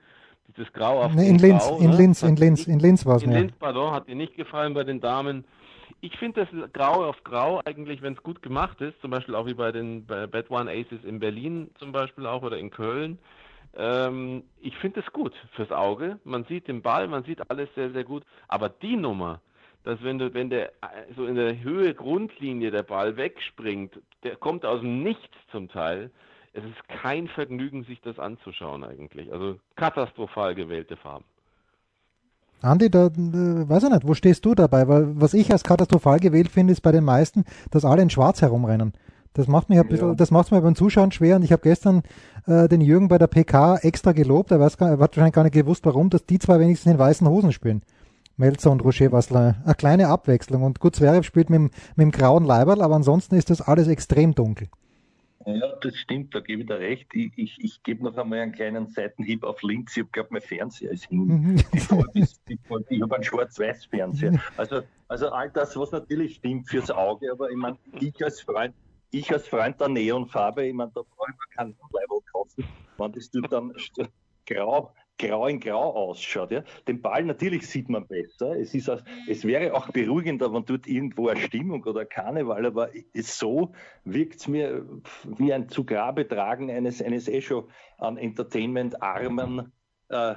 dieses 0.50 0.72
Grau 0.74 1.02
auf 1.02 1.14
nee, 1.14 1.30
in 1.30 1.38
Linz, 1.38 1.64
Grau, 1.64 1.80
in 1.80 1.92
ne? 1.92 1.98
Linz, 1.98 2.24
in 2.24 2.36
Linz, 2.36 2.68
in 2.68 2.80
Linz 2.80 3.06
war 3.06 3.16
es 3.18 3.26
mir. 3.26 3.34
In 3.34 3.40
Linz, 3.42 3.54
pardon, 3.58 3.94
hat 3.94 4.08
dir 4.08 4.16
nicht 4.16 4.36
gefallen 4.36 4.74
bei 4.74 4.84
den 4.84 5.00
Damen 5.00 5.46
ich 6.02 6.18
finde 6.18 6.46
das 6.46 6.72
Grau 6.74 7.06
auf 7.06 7.24
Grau 7.24 7.62
eigentlich, 7.66 8.02
wenn 8.02 8.14
es 8.14 8.24
gut 8.24 8.42
gemacht 8.42 8.80
ist, 8.82 9.00
zum 9.02 9.12
Beispiel 9.12 9.36
auch 9.36 9.46
wie 9.46 9.54
bei 9.54 9.72
den 9.72 10.06
Bad 10.06 10.50
One 10.50 10.72
Aces 10.72 11.04
in 11.04 11.20
Berlin 11.20 11.72
zum 11.78 11.92
Beispiel 11.92 12.26
auch 12.26 12.44
oder 12.44 12.58
in 12.58 12.70
Köln. 12.70 13.20
Ähm, 13.76 14.44
ich 14.62 14.76
finde 14.78 15.02
es 15.02 15.12
gut 15.12 15.34
fürs 15.56 15.72
Auge. 15.72 16.20
Man 16.24 16.46
sieht 16.46 16.68
den 16.68 16.82
Ball, 16.82 17.08
man 17.08 17.24
sieht 17.24 17.50
alles 17.50 17.70
sehr, 17.76 17.92
sehr 17.92 18.04
gut. 18.04 18.24
Aber 18.48 18.70
die 18.70 18.96
Nummer, 18.96 19.42
dass 19.84 20.02
wenn 20.04 20.18
du, 20.18 20.34
wenn 20.34 20.50
der 20.50 20.72
so 21.16 21.26
in 21.26 21.36
der 21.36 21.62
Höhe 21.62 21.94
Grundlinie 21.94 22.72
der 22.72 22.84
Ball 22.84 23.18
wegspringt, 23.18 24.00
der 24.24 24.36
kommt 24.36 24.66
aus 24.66 24.82
dem 24.82 25.04
Nichts 25.04 25.38
zum 25.52 25.70
Teil. 25.70 26.12
Es 26.54 26.64
ist 26.64 26.88
kein 26.88 27.28
Vergnügen, 27.28 27.84
sich 27.84 28.02
das 28.02 28.18
anzuschauen 28.18 28.84
eigentlich. 28.84 29.32
Also 29.32 29.60
katastrophal 29.76 30.56
gewählte 30.56 30.98
Farben. 30.98 31.26
Andi, 32.62 32.90
da 32.90 33.08
äh, 33.08 33.10
weiß 33.70 33.84
ich 33.84 33.90
nicht, 33.90 34.08
wo 34.08 34.14
stehst 34.14 34.46
du 34.46 34.54
dabei? 34.54 34.88
Weil 34.88 35.20
was 35.20 35.34
ich 35.34 35.52
als 35.52 35.64
katastrophal 35.64 36.20
gewählt 36.20 36.50
finde, 36.50 36.74
ist 36.74 36.82
bei 36.82 36.92
den 36.92 37.04
meisten, 37.04 37.46
dass 37.72 37.86
alle 37.86 38.02
in 38.02 38.10
Schwarz 38.10 38.42
herumrennen. 38.42 38.94
Das 39.34 39.48
macht 39.48 39.70
mich 39.70 39.80
ein 39.80 39.88
bisschen, 39.88 40.10
ja. 40.10 40.16
das 40.16 40.32
macht 40.32 40.46
es 40.46 40.52
mir 40.52 40.62
beim 40.62 40.76
Zuschauen 40.76 41.12
schwer. 41.12 41.36
Und 41.36 41.44
ich 41.44 41.52
habe 41.52 41.62
gestern 41.62 42.02
äh, 42.48 42.68
den 42.68 42.82
Jürgen 42.82 43.08
bei 43.08 43.18
der 43.18 43.28
PK 43.28 43.78
extra 43.78 44.12
gelobt. 44.12 44.52
Er, 44.52 44.60
weiß 44.60 44.78
gar, 44.78 44.90
er 44.90 44.94
hat 44.94 45.00
wahrscheinlich 45.00 45.34
gar 45.34 45.44
nicht 45.44 45.54
gewusst, 45.54 45.86
warum, 45.86 46.10
dass 46.10 46.26
die 46.26 46.40
zwei 46.40 46.60
wenigstens 46.60 46.92
in 46.92 47.00
weißen 47.00 47.28
Hosen 47.28 47.52
spielen. 47.52 47.84
Melzer 48.38 48.72
und 48.72 48.84
Rocher 48.84 49.12
Wasler. 49.12 49.56
Eine 49.64 49.76
kleine 49.76 50.08
Abwechslung. 50.08 50.64
Und 50.64 50.80
gut, 50.80 50.96
Zverev 50.96 51.26
spielt 51.26 51.50
mit, 51.50 51.62
mit 51.62 51.72
dem 51.98 52.12
grauen 52.12 52.46
Leiberl, 52.46 52.82
aber 52.82 52.96
ansonsten 52.96 53.36
ist 53.36 53.50
das 53.50 53.62
alles 53.62 53.88
extrem 53.88 54.34
dunkel. 54.34 54.68
Ja, 55.46 55.76
das 55.78 55.96
stimmt, 55.96 56.36
da 56.36 56.42
gebe 56.42 56.62
ich 56.62 56.68
dir 56.68 56.80
recht. 56.80 57.08
Ich, 57.14 57.32
ich, 57.38 57.58
ich 57.60 57.84
gebe 57.84 58.04
noch 58.04 58.18
einmal 58.18 58.40
einen 58.40 58.52
kleinen 58.52 58.88
Seitenhieb 58.88 59.44
auf 59.44 59.62
links. 59.64 59.96
Ich 59.96 60.12
glaube, 60.12 60.30
mein 60.32 60.42
Fernseher 60.42 60.92
ist 60.92 61.06
hin. 61.06 61.26
Mhm. 61.26 61.56
ich, 62.14 63.02
habe 63.02 63.16
einen 63.16 63.24
Schwarz-Weiß-Fernseher. 63.24 64.42
Also, 64.58 64.82
also 65.08 65.30
all 65.30 65.50
das, 65.52 65.78
was 65.78 65.92
natürlich 65.92 66.36
stimmt 66.36 66.70
fürs 66.70 66.92
Auge, 66.92 67.32
aber 67.32 67.50
ich 67.50 67.58
meine, 67.58 67.78
ich 68.00 68.24
als 68.24 68.42
Freund, 68.42 68.76
ich 69.12 69.32
als 69.32 69.48
Freund 69.48 69.80
der 69.80 69.88
Neonfarbe, 69.88 70.68
ich 70.68 70.74
meine, 70.74 70.92
da 70.94 71.02
brauche 71.02 71.32
ich 71.32 71.38
mir 71.38 71.56
keinen 71.56 71.76
Leibel 71.94 72.20
kaufen, 72.32 72.66
wenn 72.98 73.12
das 73.14 73.32
tut 73.32 73.52
dann 73.52 73.74
grau 74.46 74.92
grau 75.20 75.48
in 75.48 75.60
grau 75.60 75.94
ausschaut. 75.94 76.52
Ja. 76.52 76.64
Den 76.88 77.02
Ball 77.02 77.24
natürlich 77.24 77.68
sieht 77.68 77.90
man 77.90 78.08
besser. 78.08 78.58
Es, 78.58 78.74
ist 78.74 78.90
auch, 78.90 79.02
es 79.28 79.46
wäre 79.46 79.76
auch 79.76 79.90
beruhigender, 79.90 80.52
wenn 80.54 80.66
dort 80.66 80.88
irgendwo 80.88 81.28
eine 81.28 81.40
Stimmung 81.40 81.84
oder 81.84 82.06
Karneval, 82.06 82.66
aber 82.66 82.90
so 83.14 83.74
wirkt 84.06 84.40
es 84.40 84.48
mir 84.48 84.88
wie 85.38 85.54
ein 85.54 85.70
zu 85.70 85.84
Grabe 85.84 86.28
tragen 86.28 86.72
eines, 86.72 87.02
eines 87.02 87.28
eh 87.28 87.42
schon 87.42 87.66
an 87.98 88.18
Entertainment 88.18 89.02
armen 89.04 89.72
äh, 90.10 90.36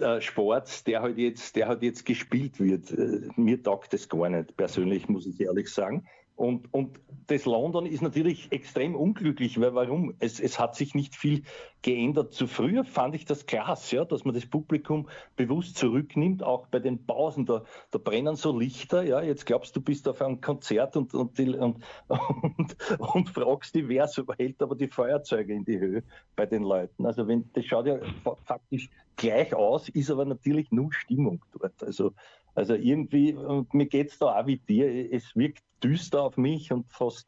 äh, 0.00 0.20
Sports, 0.20 0.84
der 0.84 1.00
halt 1.00 1.16
jetzt, 1.16 1.56
der 1.56 1.68
halt 1.68 1.82
jetzt 1.82 2.04
gespielt 2.04 2.60
wird. 2.60 2.90
Äh, 2.90 3.30
mir 3.36 3.62
taugt 3.62 3.92
das 3.94 4.08
gar 4.08 4.28
nicht, 4.28 4.56
persönlich 4.56 5.08
muss 5.08 5.26
ich 5.26 5.40
ehrlich 5.40 5.72
sagen. 5.72 6.06
Und, 6.36 6.72
und 6.74 7.00
das 7.28 7.44
London 7.44 7.86
ist 7.86 8.02
natürlich 8.02 8.50
extrem 8.50 8.96
unglücklich, 8.96 9.60
weil 9.60 9.74
warum? 9.74 10.14
Es, 10.18 10.40
es 10.40 10.58
hat 10.58 10.74
sich 10.74 10.94
nicht 10.94 11.14
viel 11.14 11.44
geändert. 11.82 12.32
Zu 12.34 12.48
früher 12.48 12.84
fand 12.84 13.14
ich 13.14 13.24
das 13.24 13.46
klasse, 13.46 13.96
ja, 13.96 14.04
dass 14.04 14.24
man 14.24 14.34
das 14.34 14.44
Publikum 14.44 15.08
bewusst 15.36 15.76
zurücknimmt, 15.76 16.42
auch 16.42 16.66
bei 16.66 16.80
den 16.80 17.06
Pausen. 17.06 17.46
Da, 17.46 17.62
da 17.92 17.98
brennen 17.98 18.34
so 18.34 18.58
Lichter, 18.58 19.04
ja, 19.04 19.22
jetzt 19.22 19.46
glaubst 19.46 19.76
du, 19.76 19.80
bist 19.80 20.08
auf 20.08 20.20
einem 20.20 20.40
Konzert 20.40 20.96
und, 20.96 21.14
und, 21.14 21.38
die, 21.38 21.50
und, 21.50 21.78
und, 22.08 22.76
und 22.98 23.28
fragst 23.30 23.74
die, 23.74 23.88
wer 23.88 24.08
so 24.08 24.24
hält 24.36 24.60
aber 24.60 24.74
die 24.74 24.88
Feuerzeuge 24.88 25.54
in 25.54 25.64
die 25.64 25.78
Höhe 25.78 26.02
bei 26.34 26.46
den 26.46 26.64
Leuten. 26.64 27.06
Also 27.06 27.28
wenn 27.28 27.48
das 27.52 27.64
schaut 27.64 27.86
ja 27.86 27.98
faktisch 28.44 28.90
gleich 29.16 29.54
aus, 29.54 29.88
ist 29.88 30.10
aber 30.10 30.24
natürlich 30.24 30.72
nur 30.72 30.92
Stimmung 30.92 31.44
dort. 31.52 31.82
Also 31.82 32.12
also 32.54 32.74
irgendwie, 32.74 33.34
und 33.34 33.72
mir 33.74 33.86
geht 33.86 34.10
es 34.10 34.18
da 34.18 34.40
auch 34.40 34.46
wie 34.46 34.58
dir, 34.58 35.12
es 35.12 35.34
wirkt 35.34 35.62
düster 35.82 36.22
auf 36.22 36.36
mich 36.36 36.72
und 36.72 36.90
fast 36.90 37.26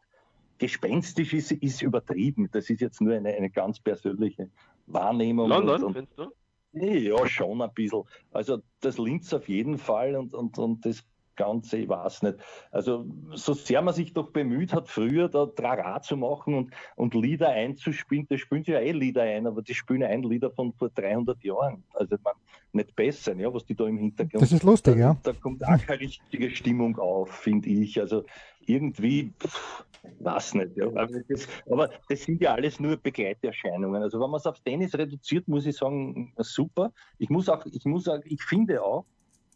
gespenstisch 0.59 1.35
ist, 1.35 1.53
ist 1.53 1.83
übertrieben. 1.83 2.49
Das 2.53 2.71
ist 2.71 2.81
jetzt 2.81 3.01
nur 3.01 3.15
eine, 3.15 3.31
eine 3.31 3.51
ganz 3.51 3.81
persönliche 3.81 4.51
Wahrnehmung. 4.87 5.49
London, 5.49 5.77
und, 5.77 5.85
und, 5.85 5.93
findest 5.95 6.19
du? 6.19 6.31
Ja, 6.73 7.27
schon 7.27 7.63
ein 7.63 7.73
bisschen. 7.75 8.03
Also 8.33 8.59
das 8.81 8.99
Linz 8.99 9.33
auf 9.33 9.49
jeden 9.49 9.79
Fall 9.79 10.17
und, 10.17 10.35
und, 10.35 10.59
und 10.59 10.85
das 10.85 11.05
Ganze, 11.37 11.79
ich 11.79 11.89
weiß 11.89 12.23
nicht. 12.23 12.39
Also 12.71 13.07
so 13.33 13.53
sehr 13.53 13.83
man 13.83 13.95
sich 13.95 14.13
doch 14.13 14.31
bemüht 14.31 14.73
hat, 14.73 14.89
früher 14.89 15.29
da 15.29 15.47
Trara 15.47 16.01
zu 16.03 16.17
machen 16.17 16.55
und, 16.55 16.75
und 16.97 17.15
Lieder 17.15 17.51
einzuspielen, 17.51 18.27
das 18.29 18.41
spielen 18.41 18.65
sie 18.65 18.73
ja 18.73 18.81
eh 18.81 18.93
Lieder 18.93 19.23
ein, 19.23 19.47
aber 19.47 19.63
die 19.63 19.75
spielen 19.75 20.03
ein 20.03 20.23
Lieder 20.23 20.51
von 20.51 20.73
vor 20.73 20.91
300 20.91 21.43
Jahren. 21.45 21.85
Also 21.95 22.17
man, 22.25 22.35
nicht 22.73 22.95
besser, 22.95 23.35
ja, 23.37 23.53
was 23.53 23.65
die 23.65 23.75
da 23.75 23.87
im 23.87 23.99
Hintergrund... 23.99 24.43
Das 24.43 24.53
ist 24.53 24.63
lustig, 24.63 24.95
da, 24.95 25.01
ja. 25.01 25.17
Da 25.23 25.33
kommt 25.33 25.65
auch 25.65 25.79
keine 25.79 26.01
richtige 26.01 26.51
Stimmung 26.51 26.99
auf, 26.99 27.31
finde 27.31 27.69
ich. 27.69 28.01
Also 28.01 28.25
irgendwie, 28.67 29.33
pff, 29.41 29.85
weiß 30.21 30.55
nicht. 30.55 30.77
Ja. 30.77 30.87
Aber 30.87 31.07
das, 31.07 31.49
aber 31.71 31.91
das 32.09 32.23
sind 32.23 32.41
ja 32.41 32.55
alles 32.55 32.79
nur 32.79 32.97
Begleiterscheinungen. 32.97 34.03
Also 34.03 34.21
wenn 34.21 34.31
man 34.31 34.39
es 34.39 34.47
auf 34.47 34.61
Tennis 34.61 34.95
reduziert, 34.95 35.49
muss 35.49 35.67
ich 35.67 35.77
sagen, 35.77 36.33
super. 36.39 36.93
Ich 37.19 37.31
muss 37.31 37.49
auch, 37.49 37.65
ich 37.67 37.85
muss 37.85 38.09
auch, 38.09 38.21
ich 38.25 38.43
finde 38.43 38.83
auch, 38.83 39.05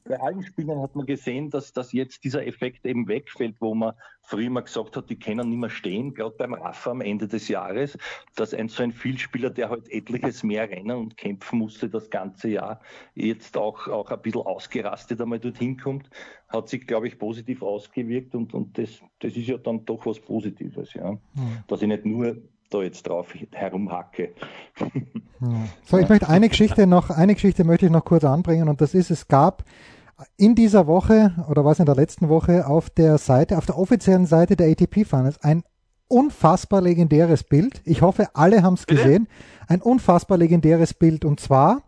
bei 0.05 0.19
allen 0.19 0.43
Spielern 0.43 0.81
hat 0.81 0.97
man 0.97 1.07
gesehen, 1.07 1.51
dass, 1.51 1.73
dass 1.73 1.93
jetzt 1.93 2.25
dieser 2.25 2.47
Effekt 2.47 2.87
eben 2.87 3.07
wegfällt, 3.09 3.57
wo 3.61 3.75
man 3.75 3.95
früher 4.23 4.51
mal 4.51 4.63
gesagt 4.63 4.97
hat, 4.97 5.11
die 5.11 5.19
können 5.19 5.49
nicht 5.51 5.59
mehr 5.59 5.71
stehen, 5.71 6.15
gerade 6.15 6.35
beim 6.37 6.55
Rafa 6.55 6.91
am 6.91 7.01
Ende 7.01 7.29
des 7.29 7.49
Jahres, 7.49 7.99
dass 8.37 8.55
ein 8.55 8.69
so 8.69 8.83
ein 8.83 8.93
Vielspieler, 8.93 9.51
der 9.51 9.69
halt 9.69 9.91
etliches 9.91 10.43
mehr 10.43 10.69
rennen 10.69 10.97
und 10.97 11.17
kämpfen 11.17 11.59
musste 11.59 11.89
das 11.89 12.11
ganze 12.11 12.49
Jahr, 12.49 12.81
jetzt 13.15 13.57
auch, 13.57 13.89
auch 13.89 14.11
ein 14.11 14.23
bisschen 14.23 14.43
ausgerastet 14.43 15.21
einmal 15.21 15.41
dorthin 15.41 15.77
kommt, 15.77 16.09
hat 16.49 16.69
sich, 16.69 16.87
glaube 16.87 17.09
ich, 17.09 17.19
positiv 17.19 17.63
ausgewirkt 17.63 18.35
und, 18.35 18.55
und 18.55 18.79
das, 18.79 19.01
das 19.21 19.37
ist 19.37 19.49
ja 19.49 19.59
dann 19.59 19.85
doch 19.85 20.07
was 20.07 20.21
Positives, 20.21 20.95
ja. 20.95 21.13
Mhm. 21.13 21.21
Dass 21.67 21.83
ich 21.83 21.89
nicht 21.89 22.05
nur 22.05 22.37
da 22.71 22.83
jetzt 22.83 23.03
drauf 23.09 23.35
herumhacke. 23.53 24.35
So, 25.85 25.99
ich 25.99 26.09
möchte 26.09 26.29
eine 26.29 26.49
Geschichte 26.49 26.87
noch, 26.87 27.11
eine 27.11 27.35
Geschichte 27.35 27.65
möchte 27.65 27.87
ich 27.87 27.93
noch 27.93 28.05
kurz 28.05 28.25
anbringen 28.25 28.69
und 28.69 28.81
das 28.81 28.95
ist, 28.95 29.11
es 29.11 29.29
gab 29.29 29.65
in 30.37 30.55
dieser 30.55 30.87
Woche 30.87 31.33
oder 31.49 31.65
was 31.65 31.79
in 31.79 31.87
der 31.87 31.95
letzten 31.95 32.29
Woche 32.29 32.67
auf 32.67 32.91
der 32.91 33.19
Seite, 33.19 33.59
auf 33.59 33.67
der 33.67 33.79
offiziellen 33.79 34.27
Seite 34.27 34.57
der 34.57 34.71
ATP 34.71 35.05
Finals 35.07 35.43
ein 35.43 35.63
unfassbar 36.09 36.81
legendäres 36.81 37.45
Bild. 37.45 37.81
Ich 37.85 38.03
hoffe, 38.03 38.29
alle 38.35 38.63
haben 38.63 38.75
es 38.75 38.87
gesehen. 38.87 39.29
Ein 39.69 39.81
unfassbar 39.81 40.39
legendäres 40.39 40.93
Bild 40.93 41.25
und 41.25 41.41
zwar, 41.41 41.83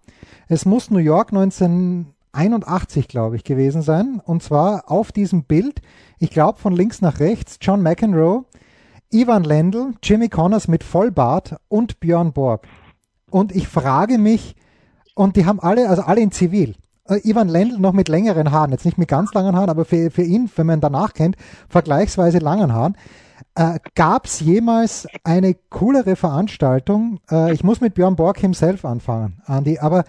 es 0.49 0.65
muss 0.65 0.91
New 0.91 0.99
York 0.99 1.33
1981, 1.33 3.09
glaube 3.09 3.37
ich, 3.37 3.45
gewesen 3.45 3.83
sein. 3.83 4.21
Und 4.25 4.43
zwar 4.43 4.91
auf 4.91 5.13
diesem 5.13 5.45
Bild, 5.45 5.83
ich 6.19 6.31
glaube 6.31 6.59
von 6.59 6.73
links 6.73 7.01
nach 7.01 7.21
rechts, 7.21 7.59
John 7.61 7.83
McEnroe, 7.83 8.45
Ivan 9.13 9.45
Lendl, 9.45 9.93
Jimmy 10.03 10.29
Connors 10.29 10.69
mit 10.69 10.83
Vollbart 10.83 11.57
und 11.69 12.01
Björn 12.01 12.33
Borg. 12.33 12.67
Und 13.31 13.55
ich 13.55 13.69
frage 13.69 14.19
mich, 14.19 14.57
und 15.15 15.37
die 15.37 15.45
haben 15.45 15.61
alle, 15.61 15.89
also 15.89 16.03
alle 16.03 16.23
in 16.23 16.33
Zivil. 16.33 16.77
Äh, 17.07 17.21
Ivan 17.29 17.49
Lendl 17.49 17.79
noch 17.79 17.93
mit 17.93 18.09
längeren 18.09 18.53
Haaren, 18.53 18.71
jetzt 18.71 18.87
nicht 18.87 18.97
mit 18.97 19.09
ganz 19.09 19.35
langen 19.35 19.55
Haaren, 19.55 19.69
aber 19.69 19.85
für, 19.85 20.11
für 20.11 20.23
ihn, 20.23 20.51
wenn 20.57 20.67
man 20.67 20.79
ihn 20.79 20.81
danach 20.81 21.13
kennt, 21.13 21.37
vergleichsweise 21.69 22.39
langen 22.39 22.73
Haaren. 22.73 22.97
Äh, 23.55 23.79
Gab 23.95 24.27
es 24.27 24.41
jemals 24.41 25.07
eine 25.25 25.55
coolere 25.71 26.17
Veranstaltung? 26.17 27.21
Äh, 27.31 27.53
ich 27.53 27.65
muss 27.65 27.81
mit 27.81 27.95
Björn 27.95 28.17
Borg 28.17 28.39
himself 28.39 28.85
anfangen, 28.85 29.43
Andy, 29.47 29.79
aber 29.79 30.05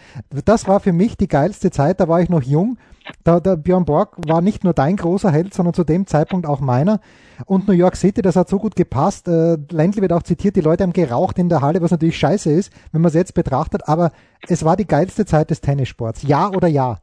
das 0.45 0.67
war 0.67 0.79
für 0.79 0.93
mich 0.93 1.17
die 1.17 1.27
geilste 1.27 1.71
Zeit, 1.71 1.99
da 1.99 2.07
war 2.07 2.21
ich 2.21 2.29
noch 2.29 2.43
jung. 2.43 2.77
Da, 3.23 3.39
der 3.39 3.57
Björn 3.57 3.85
Borg 3.85 4.15
war 4.27 4.41
nicht 4.41 4.63
nur 4.63 4.73
dein 4.73 4.95
großer 4.95 5.29
Held, 5.31 5.53
sondern 5.53 5.73
zu 5.73 5.83
dem 5.83 6.07
Zeitpunkt 6.07 6.47
auch 6.47 6.61
meiner. 6.61 7.01
Und 7.45 7.67
New 7.67 7.73
York 7.73 7.97
City, 7.97 8.21
das 8.21 8.35
hat 8.35 8.47
so 8.47 8.59
gut 8.59 8.75
gepasst. 8.75 9.27
Äh, 9.27 9.57
Ländle 9.71 10.01
wird 10.01 10.13
auch 10.13 10.23
zitiert, 10.23 10.55
die 10.55 10.61
Leute 10.61 10.83
haben 10.83 10.93
geraucht 10.93 11.37
in 11.37 11.49
der 11.49 11.61
Halle, 11.61 11.81
was 11.81 11.91
natürlich 11.91 12.17
scheiße 12.17 12.51
ist, 12.51 12.71
wenn 12.91 13.01
man 13.01 13.09
es 13.09 13.15
jetzt 13.15 13.33
betrachtet, 13.33 13.87
aber 13.87 14.11
es 14.47 14.63
war 14.63 14.77
die 14.77 14.87
geilste 14.87 15.25
Zeit 15.25 15.49
des 15.49 15.61
Tennissports. 15.61 16.23
Ja 16.23 16.49
oder 16.49 16.67
ja? 16.67 16.99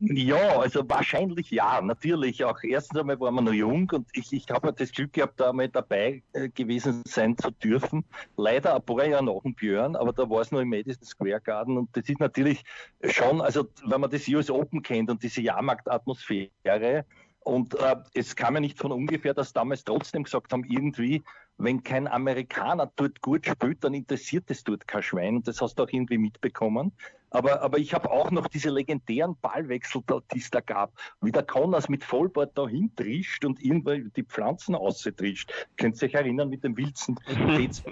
Ja, 0.00 0.58
also 0.58 0.88
wahrscheinlich 0.88 1.50
ja, 1.50 1.80
natürlich. 1.80 2.44
Auch 2.44 2.62
erstens 2.62 2.98
einmal 3.00 3.18
war 3.20 3.30
man 3.30 3.44
noch 3.44 3.52
jung 3.52 3.90
und 3.92 4.08
ich, 4.12 4.32
ich 4.32 4.50
habe 4.50 4.72
das 4.72 4.92
Glück 4.92 5.12
gehabt, 5.12 5.40
da 5.40 5.50
einmal 5.50 5.68
dabei 5.68 6.22
äh, 6.32 6.48
gewesen 6.48 7.02
sein 7.06 7.38
zu 7.38 7.50
dürfen. 7.50 8.04
Leider 8.36 8.74
ein 8.74 8.82
paar 8.82 9.06
Jahre 9.06 9.24
nach 9.24 9.42
dem 9.42 9.54
Björn, 9.54 9.96
aber 9.96 10.12
da 10.12 10.28
war 10.28 10.40
es 10.40 10.50
noch 10.50 10.60
im 10.60 10.68
Madison 10.70 11.04
Square 11.04 11.40
Garden 11.40 11.78
und 11.78 11.96
das 11.96 12.08
ist 12.08 12.20
natürlich 12.20 12.64
schon, 13.04 13.40
also 13.40 13.68
wenn 13.86 14.00
man 14.00 14.10
das 14.10 14.28
US 14.28 14.50
Open 14.50 14.82
kennt 14.82 15.10
und 15.10 15.22
diese 15.22 15.40
Jahrmarktatmosphäre, 15.40 17.04
und 17.44 17.74
äh, 17.74 17.96
es 18.14 18.34
kam 18.36 18.54
ja 18.54 18.60
nicht 18.60 18.78
von 18.78 18.90
ungefähr, 18.90 19.34
dass 19.34 19.52
damals 19.52 19.84
trotzdem 19.84 20.24
gesagt 20.24 20.52
haben, 20.52 20.64
irgendwie, 20.64 21.22
wenn 21.58 21.82
kein 21.82 22.08
Amerikaner 22.08 22.90
dort 22.96 23.20
gut 23.20 23.46
spielt, 23.46 23.84
dann 23.84 23.92
interessiert 23.92 24.50
es 24.50 24.64
dort 24.64 24.88
kein 24.88 25.02
Schwein. 25.02 25.36
Und 25.36 25.46
das 25.46 25.60
hast 25.60 25.78
du 25.78 25.82
auch 25.82 25.88
irgendwie 25.90 26.16
mitbekommen. 26.16 26.92
Aber, 27.34 27.62
aber 27.62 27.78
ich 27.78 27.92
habe 27.92 28.12
auch 28.12 28.30
noch 28.30 28.46
diese 28.46 28.70
legendären 28.70 29.36
Ballwechsel, 29.42 30.02
die 30.32 30.38
es 30.38 30.50
da 30.50 30.60
gab, 30.60 30.92
wie 31.20 31.32
der 31.32 31.42
Connors 31.42 31.88
mit 31.88 32.04
Vollbart 32.04 32.56
da 32.56 32.68
hintrischt 32.68 33.44
und 33.44 33.60
irgendwann 33.60 34.12
die 34.14 34.22
Pflanzen 34.22 34.76
aussetrischt. 34.76 35.52
Könnt 35.76 36.00
ihr 36.00 36.06
euch 36.06 36.14
erinnern 36.14 36.48
mit 36.48 36.62
dem 36.62 36.76
Wilson 36.76 37.18
T2000, 37.26 37.84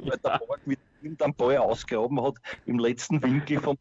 weil 0.00 0.18
der 0.18 0.38
Borg 0.38 0.66
mit 0.66 0.78
irgendeinem 1.02 1.34
Ball 1.34 1.58
ausgraben 1.58 2.22
hat 2.22 2.36
im 2.64 2.78
letzten 2.78 3.22
Winkel 3.22 3.60
vom 3.60 3.76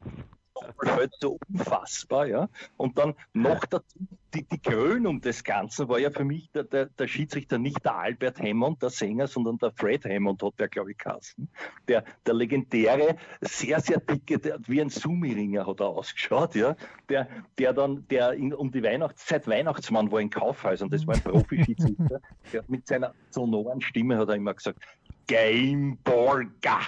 halt 0.86 1.14
so 1.22 1.38
unfassbar, 1.50 2.28
ja. 2.28 2.50
Und 2.76 2.98
dann 2.98 3.16
noch 3.34 3.66
dazu, 3.66 3.98
die, 4.34 4.44
die 4.44 4.60
Krönung 4.60 5.22
des 5.22 5.44
Ganzen 5.44 5.88
war 5.88 6.00
ja 6.00 6.10
für 6.10 6.26
mich 6.26 6.50
der, 6.52 6.64
der, 6.64 6.88
der 6.88 7.08
Schiedsrichter 7.08 7.58
nicht 7.58 7.84
der 7.86 7.96
Albert 7.96 8.40
Hammond, 8.40 8.82
der 8.82 8.90
Sänger, 8.90 9.28
sondern 9.28 9.58
der 9.58 9.72
Fred 9.72 10.06
Hammond 10.06 10.42
hat 10.44 10.60
der, 10.60 10.68
glaube 10.68 10.92
ich, 10.92 10.98
Kassen. 10.98 11.50
Der, 11.88 12.04
der 12.26 12.34
legendäre, 12.34 13.16
sehr, 13.42 13.80
sehr 13.80 14.00
dicke, 14.00 14.40
der, 14.40 14.60
wie 14.68 14.82
ein 14.82 14.90
Sumi-Ringer 14.90 15.66
hat 15.66 15.80
er 15.80 15.88
ausgeschaut, 15.88 16.56
ja. 16.56 16.76
Der, 17.10 17.28
der 17.58 17.74
dann, 17.74 18.08
der 18.10 18.34
in, 18.34 18.54
um 18.54 18.72
die 18.72 18.84
Weihnachtszeit 18.84 19.48
Weihnachtsmann 19.48 20.12
war 20.12 20.20
in 20.20 20.30
Kaufhäusern, 20.30 20.90
das 20.90 21.08
war 21.08 21.16
ein 21.16 21.22
Profi-Schiedsrichter, 21.24 22.22
der 22.52 22.64
mit 22.68 22.88
seiner 22.88 23.14
sonoren 23.30 23.82
Stimme 23.82 24.18
hat 24.18 24.30
er 24.30 24.36
immer 24.36 24.54
gesagt, 24.54 24.80
Gameborger. 25.28 26.82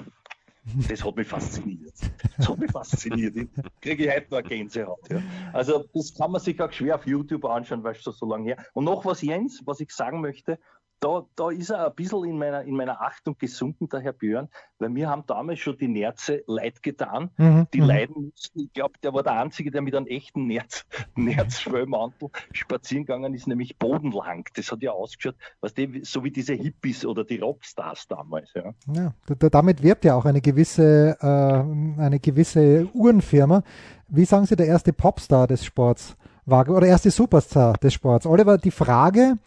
Das 0.89 1.03
hat 1.03 1.15
mich 1.15 1.27
fasziniert. 1.27 1.93
Das 2.37 2.49
hat 2.49 2.57
mich 2.57 2.71
fasziniert. 2.71 3.35
Ich 3.37 3.47
kriege 3.81 4.05
ich 4.05 4.11
heute 4.13 4.27
noch 4.29 4.43
Gänsehaut. 4.43 5.09
Ja. 5.09 5.21
Also, 5.53 5.85
das 5.93 6.13
kann 6.13 6.31
man 6.31 6.41
sich 6.41 6.59
auch 6.61 6.71
schwer 6.71 6.95
auf 6.95 7.07
YouTube 7.07 7.45
anschauen, 7.45 7.83
weil 7.83 7.93
es 7.93 8.03
so 8.03 8.25
lange 8.25 8.45
her. 8.45 8.65
Und 8.73 8.85
noch 8.85 9.05
was, 9.05 9.21
Jens, 9.21 9.61
was 9.65 9.79
ich 9.79 9.91
sagen 9.91 10.21
möchte. 10.21 10.59
Da, 10.99 11.25
da 11.35 11.49
ist 11.51 11.69
er 11.69 11.87
ein 11.87 11.95
bisschen 11.95 12.23
in 12.25 12.37
meiner, 12.37 12.63
in 12.63 12.75
meiner 12.75 13.01
Achtung 13.01 13.37
gesunken, 13.37 13.87
der 13.89 13.99
Herr 13.99 14.13
Björn, 14.13 14.49
weil 14.79 14.93
wir 14.95 15.09
haben 15.09 15.23
damals 15.27 15.59
schon 15.59 15.77
die 15.77 15.87
Nerze 15.87 16.43
leid 16.47 16.81
getan, 16.81 17.29
mhm. 17.37 17.67
die 17.73 17.81
mhm. 17.81 17.87
leiden 17.87 18.31
mussten. 18.31 18.61
Ich 18.61 18.73
glaube, 18.73 18.93
der 19.03 19.13
war 19.13 19.23
der 19.23 19.33
Einzige, 19.33 19.69
der 19.69 19.81
mit 19.81 19.95
einem 19.95 20.07
echten 20.07 20.47
Nerz, 20.47 20.85
Nerzschwellmantel 21.15 22.29
spazieren 22.51 23.05
gegangen 23.05 23.33
ist, 23.33 23.47
nämlich 23.47 23.77
bodenlang. 23.77 24.45
Das 24.55 24.71
hat 24.71 24.81
ja 24.81 24.91
ausgeschaut, 24.91 25.35
was 25.61 25.73
die, 25.73 26.01
so 26.03 26.23
wie 26.23 26.31
diese 26.31 26.53
Hippies 26.53 27.05
oder 27.05 27.23
die 27.23 27.39
Rockstars 27.39 28.07
damals. 28.07 28.51
Ja, 28.55 28.73
ja 28.93 29.13
damit 29.51 29.83
wirbt 29.83 30.05
ja 30.05 30.15
auch 30.15 30.25
eine 30.25 30.41
gewisse, 30.41 31.17
äh, 31.21 32.01
eine 32.01 32.19
gewisse 32.19 32.89
Uhrenfirma. 32.93 33.63
Wie 34.07 34.25
sagen 34.25 34.45
Sie, 34.45 34.55
der 34.55 34.67
erste 34.67 34.93
Popstar 34.93 35.47
des 35.47 35.63
Sports 35.63 36.15
war, 36.45 36.67
oder 36.69 36.87
erste 36.87 37.11
Superstar 37.11 37.73
des 37.77 37.93
Sports? 37.93 38.25
Oliver, 38.25 38.57
die 38.57 38.71
Frage, 38.71 39.37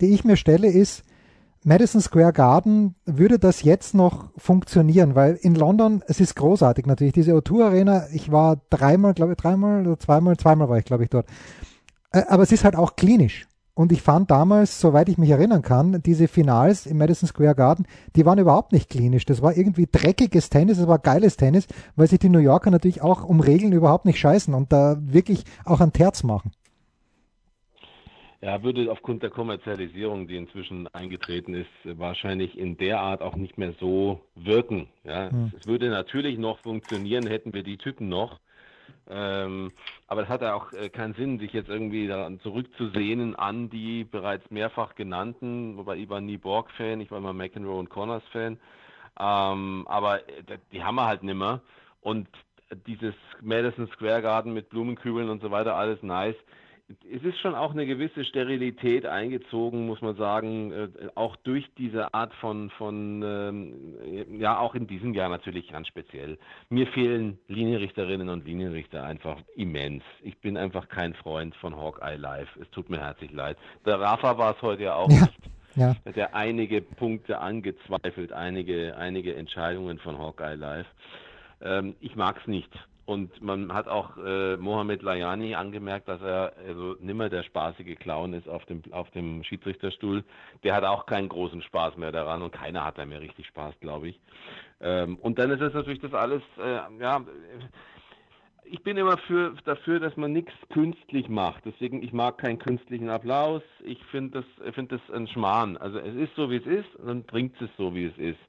die 0.00 0.14
ich 0.14 0.24
mir 0.24 0.36
stelle, 0.36 0.68
ist, 0.68 1.02
Madison 1.64 2.00
Square 2.00 2.32
Garden, 2.32 2.94
würde 3.06 3.40
das 3.40 3.62
jetzt 3.62 3.92
noch 3.92 4.28
funktionieren? 4.36 5.16
Weil 5.16 5.34
in 5.34 5.56
London, 5.56 6.04
es 6.06 6.20
ist 6.20 6.36
großartig 6.36 6.86
natürlich, 6.86 7.12
diese 7.12 7.32
O2 7.32 7.64
Arena, 7.64 8.06
ich 8.12 8.30
war 8.30 8.60
dreimal, 8.70 9.14
glaube 9.14 9.32
ich, 9.32 9.38
dreimal 9.38 9.84
oder 9.84 9.98
zweimal, 9.98 10.36
zweimal 10.36 10.68
war 10.68 10.78
ich, 10.78 10.84
glaube 10.84 11.02
ich, 11.02 11.10
dort. 11.10 11.26
Äh, 12.12 12.22
aber 12.28 12.44
es 12.44 12.52
ist 12.52 12.64
halt 12.64 12.76
auch 12.76 12.94
klinisch. 12.94 13.48
Und 13.74 13.92
ich 13.92 14.00
fand 14.00 14.30
damals, 14.30 14.80
soweit 14.80 15.10
ich 15.10 15.18
mich 15.18 15.28
erinnern 15.28 15.60
kann, 15.60 16.00
diese 16.02 16.28
Finals 16.28 16.86
im 16.86 16.96
Madison 16.96 17.28
Square 17.28 17.54
Garden, 17.54 17.84
die 18.14 18.24
waren 18.24 18.38
überhaupt 18.38 18.72
nicht 18.72 18.88
klinisch. 18.88 19.26
Das 19.26 19.42
war 19.42 19.54
irgendwie 19.54 19.86
dreckiges 19.90 20.48
Tennis, 20.48 20.78
es 20.78 20.86
war 20.86 20.98
geiles 20.98 21.36
Tennis, 21.36 21.66
weil 21.94 22.06
sich 22.06 22.18
die 22.18 22.30
New 22.30 22.38
Yorker 22.38 22.70
natürlich 22.70 23.02
auch 23.02 23.22
um 23.22 23.40
Regeln 23.40 23.72
überhaupt 23.72 24.06
nicht 24.06 24.18
scheißen 24.18 24.54
und 24.54 24.72
da 24.72 24.96
wirklich 25.00 25.44
auch 25.66 25.80
ein 25.80 25.92
Terz 25.92 26.22
machen. 26.22 26.52
Ja, 28.46 28.62
würde 28.62 28.92
aufgrund 28.92 29.24
der 29.24 29.30
Kommerzialisierung, 29.30 30.28
die 30.28 30.36
inzwischen 30.36 30.86
eingetreten 30.94 31.52
ist, 31.52 31.98
wahrscheinlich 31.98 32.56
in 32.56 32.76
der 32.76 33.00
Art 33.00 33.20
auch 33.20 33.34
nicht 33.34 33.58
mehr 33.58 33.72
so 33.80 34.20
wirken. 34.36 34.86
Ja, 35.02 35.30
hm. 35.30 35.52
es 35.58 35.66
würde 35.66 35.88
natürlich 35.88 36.38
noch 36.38 36.60
funktionieren, 36.60 37.26
hätten 37.26 37.52
wir 37.52 37.64
die 37.64 37.76
Typen 37.76 38.08
noch. 38.08 38.38
Ähm, 39.10 39.72
aber 40.06 40.22
es 40.22 40.28
hat 40.28 40.42
ja 40.42 40.54
auch 40.54 40.72
äh, 40.72 40.90
keinen 40.90 41.14
Sinn, 41.14 41.40
sich 41.40 41.52
jetzt 41.52 41.68
irgendwie 41.68 42.06
daran 42.06 42.38
zurückzusehnen 42.38 43.34
an 43.34 43.68
die 43.68 44.04
bereits 44.04 44.48
mehrfach 44.48 44.94
genannten, 44.94 45.76
wobei 45.76 45.96
ich 45.96 46.08
war 46.08 46.20
nie 46.20 46.36
Borg-Fan, 46.36 47.00
ich 47.00 47.10
war 47.10 47.18
immer 47.18 47.32
McEnroe 47.32 47.80
und 47.80 47.90
Connors-Fan. 47.90 48.60
Ähm, 49.18 49.88
aber 49.88 50.20
äh, 50.20 50.58
die 50.70 50.84
haben 50.84 50.94
wir 50.94 51.06
halt 51.06 51.24
nimmer. 51.24 51.62
Und 52.00 52.28
dieses 52.86 53.16
Madison 53.40 53.88
Square 53.88 54.22
Garden 54.22 54.52
mit 54.52 54.68
Blumenkübeln 54.68 55.30
und 55.30 55.42
so 55.42 55.50
weiter, 55.50 55.74
alles 55.74 56.00
nice 56.04 56.36
es 56.88 57.22
ist 57.22 57.38
schon 57.40 57.56
auch 57.56 57.72
eine 57.72 57.84
gewisse 57.84 58.24
Sterilität 58.24 59.06
eingezogen, 59.06 59.86
muss 59.86 60.00
man 60.02 60.14
sagen, 60.16 60.72
äh, 60.72 60.88
auch 61.16 61.34
durch 61.36 61.66
diese 61.76 62.14
Art 62.14 62.32
von, 62.34 62.70
von 62.70 63.22
ähm, 63.24 64.38
ja, 64.38 64.58
auch 64.58 64.74
in 64.76 64.86
diesem 64.86 65.12
Jahr 65.12 65.28
natürlich 65.28 65.68
ganz 65.68 65.88
speziell. 65.88 66.38
Mir 66.68 66.86
fehlen 66.88 67.38
Linienrichterinnen 67.48 68.28
und 68.28 68.44
Linienrichter 68.44 69.04
einfach 69.04 69.38
immens. 69.56 70.04
Ich 70.22 70.38
bin 70.38 70.56
einfach 70.56 70.88
kein 70.88 71.14
Freund 71.14 71.56
von 71.56 71.76
Hawkeye 71.76 72.16
Live. 72.16 72.54
Es 72.60 72.70
tut 72.70 72.88
mir 72.88 73.00
herzlich 73.00 73.32
leid. 73.32 73.56
Der 73.84 74.00
Rafa 74.00 74.38
war 74.38 74.54
es 74.54 74.62
heute 74.62 74.84
ja 74.84 74.94
auch 74.94 75.10
ja. 75.10 75.22
nicht. 75.22 75.38
Ja. 75.74 75.94
Der 76.12 76.34
einige 76.34 76.80
Punkte 76.80 77.38
angezweifelt, 77.38 78.32
einige, 78.32 78.96
einige 78.96 79.34
Entscheidungen 79.34 79.98
von 79.98 80.18
Hawkeye 80.18 80.54
Live. 80.54 80.86
Ähm, 81.60 81.96
ich 82.00 82.16
mag 82.16 82.38
es 82.40 82.46
nicht. 82.46 82.70
Und 83.06 83.40
man 83.40 83.72
hat 83.72 83.86
auch 83.86 84.16
äh, 84.18 84.56
Mohamed 84.56 85.02
Layani 85.02 85.54
angemerkt, 85.54 86.08
dass 86.08 86.20
er 86.20 86.54
also 86.66 86.96
nimmer 86.98 87.28
der 87.28 87.44
spaßige 87.44 87.96
Clown 87.98 88.34
ist 88.34 88.48
auf 88.48 88.64
dem, 88.66 88.82
auf 88.90 89.08
dem 89.12 89.44
Schiedsrichterstuhl. 89.44 90.24
Der 90.64 90.74
hat 90.74 90.82
auch 90.82 91.06
keinen 91.06 91.28
großen 91.28 91.62
Spaß 91.62 91.96
mehr 91.96 92.10
daran 92.10 92.42
und 92.42 92.52
keiner 92.52 92.84
hat 92.84 92.98
da 92.98 93.06
mehr 93.06 93.20
richtig 93.20 93.46
Spaß, 93.46 93.78
glaube 93.80 94.08
ich. 94.08 94.20
Ähm, 94.80 95.16
und 95.18 95.38
dann 95.38 95.52
ist 95.52 95.60
es 95.60 95.72
natürlich 95.72 96.00
das 96.00 96.14
alles, 96.14 96.42
äh, 96.58 96.80
ja, 97.00 97.24
ich 98.68 98.82
bin 98.82 98.96
immer 98.96 99.16
für, 99.18 99.54
dafür, 99.64 100.00
dass 100.00 100.16
man 100.16 100.32
nichts 100.32 100.52
künstlich 100.70 101.28
macht. 101.28 101.64
Deswegen, 101.64 102.02
ich 102.02 102.12
mag 102.12 102.38
keinen 102.38 102.58
künstlichen 102.58 103.08
Applaus. 103.08 103.62
Ich 103.84 104.02
finde 104.06 104.42
das, 104.42 104.74
find 104.74 104.90
das 104.90 105.00
ein 105.12 105.28
Schmarrn. 105.28 105.76
Also 105.76 105.98
es 105.98 106.14
ist 106.16 106.34
so, 106.34 106.50
wie 106.50 106.56
es 106.56 106.66
ist, 106.66 106.96
und 106.96 107.06
dann 107.06 107.22
bringt 107.22 107.60
es 107.60 107.70
so, 107.78 107.94
wie 107.94 108.06
es 108.06 108.18
ist. 108.18 108.40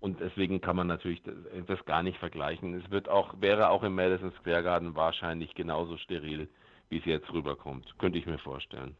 Und 0.00 0.20
deswegen 0.20 0.60
kann 0.60 0.76
man 0.76 0.86
natürlich 0.86 1.22
das, 1.22 1.34
das, 1.66 1.84
gar 1.84 2.02
nicht 2.02 2.18
vergleichen. 2.18 2.74
Es 2.74 2.90
wird 2.90 3.08
auch, 3.08 3.34
wäre 3.40 3.70
auch 3.70 3.82
im 3.82 3.94
Madison 3.94 4.32
Square 4.40 4.62
Garden 4.62 4.94
wahrscheinlich 4.94 5.54
genauso 5.54 5.96
steril, 5.96 6.48
wie 6.88 6.98
es 6.98 7.04
jetzt 7.04 7.32
rüberkommt. 7.32 7.94
Könnte 7.98 8.18
ich 8.18 8.26
mir 8.26 8.38
vorstellen. 8.38 8.94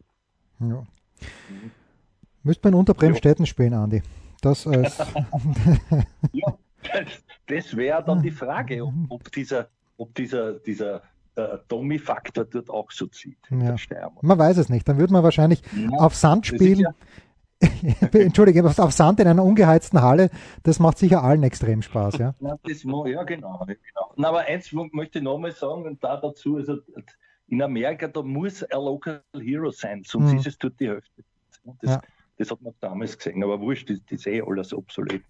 Ja. 0.59 0.85
Müsste 2.43 2.69
man 2.69 2.81
unter 2.81 2.95
Bremstetten 2.95 3.47
spielen, 3.47 3.75
Andi. 3.75 4.03
Das 4.41 4.67
als. 4.67 4.99
ja, 6.33 6.55
das, 6.83 7.25
das 7.47 7.77
wäre 7.77 8.03
dann 8.03 8.23
die 8.23 8.31
Frage, 8.31 8.85
ob, 8.85 8.95
ob 9.09 9.33
dieser, 9.33 9.69
ob 9.97 10.15
dieser, 10.15 10.55
dieser 10.55 11.03
äh, 11.35 11.59
Tommy-Faktor 11.69 12.45
dort 12.45 12.71
auch 12.71 12.91
so 12.91 13.07
zieht. 13.07 13.39
Ja. 13.51 13.77
Man 14.23 14.39
weiß 14.39 14.59
es 14.59 14.69
nicht. 14.69 14.89
Dann 14.89 14.99
würde 14.99 15.13
man 15.13 15.23
wahrscheinlich 15.23 15.63
ja, 15.77 15.99
auf 15.99 16.15
Sand 16.15 16.47
spielen. 16.47 16.81
Ja, 16.81 16.95
Entschuldige, 18.13 18.65
auf 18.65 18.93
Sand 18.93 19.21
in 19.21 19.27
einer 19.27 19.45
ungeheizten 19.45 20.01
Halle, 20.01 20.31
das 20.63 20.79
macht 20.79 20.99
sicher 20.99 21.25
allen 21.25 21.43
extrem 21.43 21.83
Spaß, 21.83 22.19
ja? 22.19 22.35
ja, 22.41 22.59
das, 22.63 22.85
ja 22.85 23.23
genau. 23.25 23.65
genau. 23.67 24.13
Na, 24.17 24.29
aber 24.29 24.41
eins 24.41 24.73
möchte 24.73 25.19
ich 25.19 25.25
nochmal 25.25 25.53
sagen, 25.53 25.85
und 25.85 26.03
da 26.03 26.17
dazu, 26.19 26.57
also 26.57 26.79
in 27.49 27.63
Amerika, 27.63 28.07
da 28.07 28.23
muss 28.23 28.63
ein 28.63 28.81
Local 28.81 29.23
Hero 29.35 29.71
sein, 29.71 30.03
sonst 30.07 30.33
mhm. 30.33 30.39
ist 30.39 30.47
es 30.47 30.59
tut 30.59 30.79
die 30.79 30.89
Hälfte. 30.89 31.25
Das, 31.81 31.91
ja. 31.91 32.03
das 32.37 32.51
hat 32.51 32.63
man 32.63 32.75
damals 32.81 33.17
gesehen, 33.19 33.43
aber 33.43 33.61
wurscht, 33.61 33.91
das, 33.91 33.99
das 34.09 34.21
ist 34.21 34.27
eh 34.27 34.41
alles 34.41 34.73
obsolet. 34.73 35.23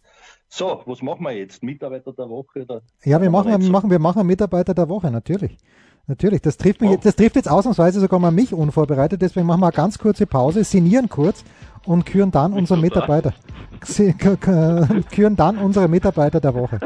So, 0.48 0.82
was 0.86 1.00
machen 1.00 1.24
wir 1.24 1.32
jetzt? 1.32 1.62
Mitarbeiter 1.62 2.12
der 2.12 2.28
Woche? 2.28 2.62
Oder 2.62 2.82
ja, 3.04 3.20
wir 3.20 3.30
machen, 3.30 3.60
wir, 3.60 3.70
machen, 3.70 3.90
wir 3.90 3.98
machen 3.98 4.26
Mitarbeiter 4.26 4.74
der 4.74 4.88
Woche, 4.88 5.10
natürlich. 5.10 5.56
Natürlich, 6.08 6.40
das 6.40 6.56
trifft 6.56 6.80
mich, 6.80 6.90
oh. 6.90 7.00
das 7.02 7.16
trifft 7.16 7.36
jetzt 7.36 7.50
ausnahmsweise 7.50 8.00
sogar 8.00 8.18
mal 8.18 8.30
mich 8.30 8.54
unvorbereitet, 8.54 9.20
deswegen 9.20 9.46
machen 9.46 9.60
wir 9.60 9.66
eine 9.66 9.76
ganz 9.76 9.98
kurze 9.98 10.26
Pause, 10.26 10.64
sinnieren 10.64 11.10
kurz 11.10 11.44
und 11.84 12.06
küren 12.06 12.30
dann 12.30 12.54
unsere 12.54 12.80
Mitarbeiter, 12.80 13.34
küren 15.10 15.36
dann 15.36 15.58
unsere 15.58 15.86
Mitarbeiter 15.86 16.40
der 16.40 16.54
Woche. 16.54 16.80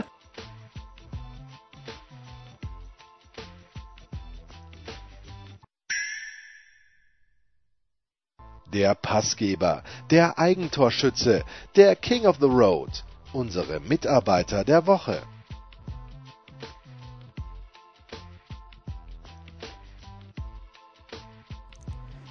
Der 8.72 8.96
Passgeber, 8.96 9.84
der 10.10 10.36
Eigentorschütze, 10.36 11.44
der 11.76 11.94
King 11.94 12.26
of 12.26 12.38
the 12.40 12.46
Road, 12.46 13.04
unsere 13.32 13.78
Mitarbeiter 13.78 14.64
der 14.64 14.84
Woche. 14.88 15.22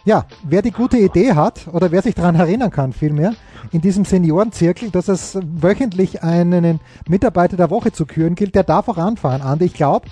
Ja, 0.04 0.26
wer 0.44 0.64
die 0.64 0.72
gute 0.72 0.98
Idee 0.98 1.34
hat 1.34 1.68
oder 1.72 1.92
wer 1.92 2.02
sich 2.02 2.16
daran 2.16 2.36
erinnern 2.36 2.72
kann 2.72 2.92
vielmehr, 2.92 3.36
in 3.72 3.82
diesem 3.82 4.04
Seniorenzirkel, 4.04 4.90
dass 4.90 5.08
es 5.08 5.38
wöchentlich 5.44 6.24
einen 6.24 6.80
Mitarbeiter 7.08 7.56
der 7.56 7.70
Woche 7.70 7.92
zu 7.92 8.08
küren 8.08 8.34
gilt, 8.34 8.56
der 8.56 8.64
darf 8.64 8.88
auch 8.88 8.98
anfahren. 8.98 9.44
Andi, 9.44 9.66
ich 9.66 9.76
glaube, 9.76 10.08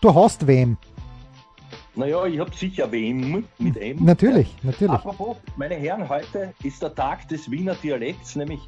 du 0.00 0.14
hast 0.14 0.46
wem. 0.46 0.76
Naja, 1.96 2.24
ich 2.24 2.38
habe 2.38 2.54
sicher 2.54 2.90
wem 2.92 3.44
mit 3.58 3.76
M. 3.76 4.04
Natürlich, 4.04 4.54
natürlich. 4.62 4.94
Apropos, 4.94 5.36
meine 5.56 5.74
Herren, 5.74 6.08
heute 6.08 6.54
ist 6.62 6.80
der 6.80 6.94
Tag 6.94 7.28
des 7.28 7.50
Wiener 7.50 7.74
Dialekts, 7.74 8.36
nämlich 8.36 8.60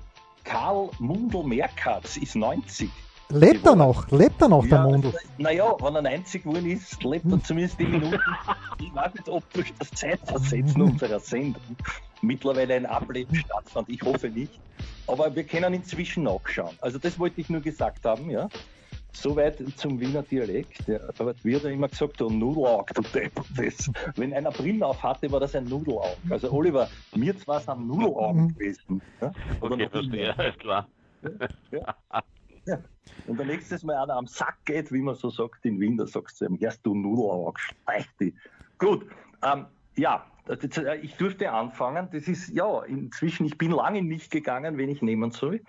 Karl 0.42 0.90
Mundel-Merkatz 0.98 2.16
ist 2.16 2.34
90. 2.34 2.90
Lebt 3.30 3.66
er 3.66 3.74
noch? 3.74 4.10
Lebt 4.10 4.40
er 4.42 4.48
noch, 4.48 4.64
ja, 4.64 4.82
der 4.82 4.82
Mundl? 4.82 5.12
Naja, 5.38 5.74
wenn 5.80 5.94
er 5.96 6.02
90 6.02 6.42
geworden 6.42 6.70
ist, 6.70 7.02
lebt 7.02 7.30
er 7.30 7.42
zumindest 7.42 7.80
die 7.80 7.87
Minuten. 7.87 8.20
ich 8.80 8.94
weiß 8.94 9.14
nicht, 9.14 9.28
ob 9.28 9.50
durch 9.52 9.72
das 9.78 9.90
Zeitversetzen 9.92 10.82
unserer 10.82 11.20
Sendung 11.20 11.62
mittlerweile 12.22 12.74
ein 12.74 12.87
Ableben 12.87 13.34
stattfand. 13.34 13.88
Ich 13.88 14.02
hoffe 14.02 14.28
nicht. 14.28 14.52
Aber 15.06 15.34
wir 15.34 15.44
können 15.44 15.74
inzwischen 15.74 16.24
nachschauen. 16.24 16.76
Also 16.80 16.98
das 16.98 17.18
wollte 17.18 17.40
ich 17.40 17.48
nur 17.48 17.60
gesagt 17.60 18.04
haben, 18.04 18.30
ja. 18.30 18.48
Soweit 19.12 19.62
zum 19.76 20.00
Wiener 20.00 20.22
Dialekt. 20.22 20.88
Ja. 20.88 20.98
Aber 21.18 21.34
wird 21.44 21.62
ja 21.62 21.70
immer 21.70 21.88
gesagt, 21.88 22.20
du 22.20 22.28
Nudelaug, 22.28 22.92
du 22.94 23.02
Depp. 23.02 23.32
Das. 23.56 23.90
Wenn 24.16 24.34
einer 24.34 24.50
Brillen 24.50 24.82
auf 24.82 25.02
hatte, 25.02 25.30
war 25.30 25.40
das 25.40 25.54
ein 25.54 25.64
Nudelaug. 25.64 26.16
Also 26.30 26.50
Oliver, 26.50 26.88
mir 27.14 27.37
zwar 27.38 27.60
sind 27.60 27.87
Nudelaugen 27.87 28.42
mhm. 28.42 28.54
gewesen. 28.54 29.02
Ja? 29.20 29.32
okay, 29.60 29.88
verstehe, 29.88 30.34
klar. 30.58 30.88
Ja. 31.70 31.94
Ja. 32.66 32.79
Und 33.27 33.38
der 33.38 33.46
nächstes 33.46 33.83
Mal 33.85 33.96
einer 33.96 34.16
am 34.16 34.27
Sack 34.27 34.57
geht, 34.64 34.92
wie 34.92 35.00
man 35.00 35.14
so 35.14 35.31
sagt 35.31 35.64
in 35.64 35.81
Wien, 35.81 35.96
da 35.96 36.07
sagst 36.07 36.40
du 36.40 36.46
ihm, 36.46 36.59
erst 36.61 36.85
du 36.85 36.94
Nudelauer, 36.94 37.53
streich 37.57 38.09
die. 38.18 38.35
Gut, 38.79 39.07
ähm, 39.42 39.66
ja, 39.96 40.27
äh, 40.48 40.98
ich 40.98 41.16
durfte 41.16 41.50
anfangen. 41.50 42.09
Das 42.12 42.29
ist, 42.29 42.48
ja, 42.48 42.83
inzwischen, 42.85 43.46
ich 43.46 43.59
bin 43.59 43.70
lange 43.70 44.03
nicht 44.03 44.31
gegangen, 44.31 44.79
wenn 44.79 44.88
ich 44.88 45.03
nehmen 45.03 45.31
soll. 45.31 45.61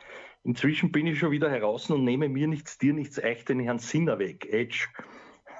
Inzwischen 0.44 0.92
bin 0.92 1.08
ich 1.08 1.20
schon 1.20 1.32
wieder 1.32 1.50
heraus 1.50 1.90
und 1.90 2.04
nehme 2.04 2.30
mir 2.30 2.48
nichts, 2.48 2.78
dir 2.78 2.94
nichts, 2.94 3.22
euch 3.24 3.46
den 3.46 3.60
Herrn 3.60 3.80
Sinner 3.80 4.20
weg. 4.20 4.46
Edge. 4.52 4.88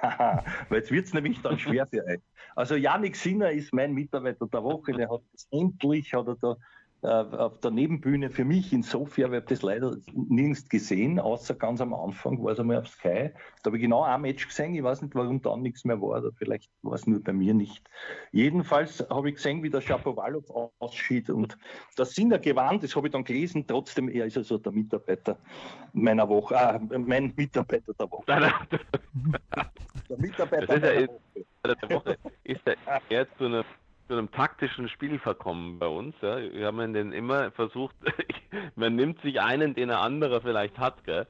Weil 0.00 0.78
jetzt 0.78 0.90
wird 0.90 1.06
es 1.06 1.14
nämlich 1.14 1.40
dann 1.42 1.58
schwer 1.58 1.86
für 1.86 2.04
euch. 2.04 2.20
Also 2.54 2.76
Janik 2.76 3.16
Sinner 3.16 3.50
ist 3.50 3.72
mein 3.74 3.92
Mitarbeiter 3.92 4.46
der 4.46 4.62
Woche, 4.62 4.92
der 4.92 5.10
hat 5.10 5.22
endlich, 5.50 6.14
hat 6.14 6.26
er 6.26 6.36
da 6.36 6.56
auf 7.02 7.60
der 7.60 7.70
Nebenbühne 7.70 8.30
für 8.30 8.44
mich 8.44 8.72
insofern, 8.72 9.32
ich 9.32 9.36
habe 9.36 9.46
das 9.46 9.62
leider 9.62 9.96
nirgends 10.12 10.68
gesehen, 10.68 11.20
außer 11.20 11.54
ganz 11.54 11.80
am 11.80 11.94
Anfang 11.94 12.42
war 12.42 12.52
es 12.52 12.60
einmal 12.60 12.78
auf 12.78 12.88
Sky. 12.88 13.30
Da 13.62 13.68
habe 13.68 13.76
ich 13.76 13.82
genau 13.82 14.02
ein 14.02 14.22
Match 14.22 14.48
gesehen, 14.48 14.74
ich 14.74 14.82
weiß 14.82 15.02
nicht, 15.02 15.14
warum 15.14 15.40
dann 15.42 15.62
nichts 15.62 15.84
mehr 15.84 16.00
war, 16.00 16.18
oder 16.18 16.32
vielleicht 16.32 16.70
war 16.82 16.94
es 16.94 17.06
nur 17.06 17.22
bei 17.22 17.32
mir 17.32 17.54
nicht. 17.54 17.84
Jedenfalls 18.32 19.06
habe 19.10 19.28
ich 19.28 19.36
gesehen, 19.36 19.62
wie 19.62 19.70
der 19.70 19.82
Shapovalov 19.82 20.44
ausschied 20.78 21.30
und 21.30 21.58
das 21.96 22.14
sind 22.14 22.32
er 22.32 22.38
gewandt, 22.38 22.82
das 22.82 22.96
habe 22.96 23.08
ich 23.08 23.12
dann 23.12 23.24
gelesen, 23.24 23.66
trotzdem, 23.66 24.08
er 24.08 24.26
ist 24.26 24.36
also 24.36 24.58
der 24.58 24.72
Mitarbeiter 24.72 25.38
meiner 25.92 26.28
Woche, 26.28 26.54
äh, 26.54 26.98
mein 26.98 27.32
Mitarbeiter 27.36 27.92
der 27.92 28.10
Woche. 28.10 28.24
der 28.26 30.18
Mitarbeiter 30.18 30.78
der, 30.78 31.08
Woche. 31.08 31.20
der 31.64 31.90
Woche 31.90 32.18
ist 32.44 32.62
er 32.64 32.76
eher 33.10 33.26
zu 33.36 33.44
einer 33.44 33.64
zu 34.06 34.14
einem 34.14 34.30
taktischen 34.30 34.88
Spiel 34.88 35.18
verkommen 35.18 35.78
bei 35.78 35.86
uns. 35.86 36.14
Ja. 36.22 36.38
Wir 36.38 36.66
haben 36.66 36.92
den 36.92 37.12
immer 37.12 37.50
versucht, 37.52 37.94
man 38.76 38.94
nimmt 38.94 39.20
sich 39.22 39.40
einen, 39.40 39.74
den 39.74 39.88
der 39.88 40.00
andere 40.00 40.40
vielleicht 40.40 40.78
hat. 40.78 41.04
Gell? 41.04 41.26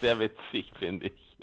Sehr 0.00 0.18
witzig, 0.18 0.72
finde 0.78 1.06
ich. 1.06 1.36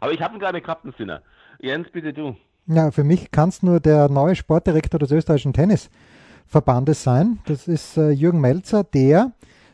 Aber 0.00 0.12
ich 0.12 0.20
habe 0.20 0.32
einen 0.32 0.40
kleinen 0.40 0.62
Kappensinner. 0.62 1.22
Jens, 1.60 1.88
bitte 1.90 2.12
du. 2.12 2.36
Ja, 2.66 2.90
für 2.90 3.04
mich 3.04 3.30
kann 3.30 3.50
es 3.50 3.62
nur 3.62 3.78
der 3.80 4.08
neue 4.08 4.34
Sportdirektor 4.34 4.98
des 4.98 5.12
österreichischen 5.12 5.52
Tennisverbandes 5.52 7.02
sein. 7.02 7.38
Das 7.46 7.68
ist 7.68 7.96
äh, 7.96 8.10
Jürgen 8.10 8.40
Melzer, 8.40 8.84
der 8.84 9.32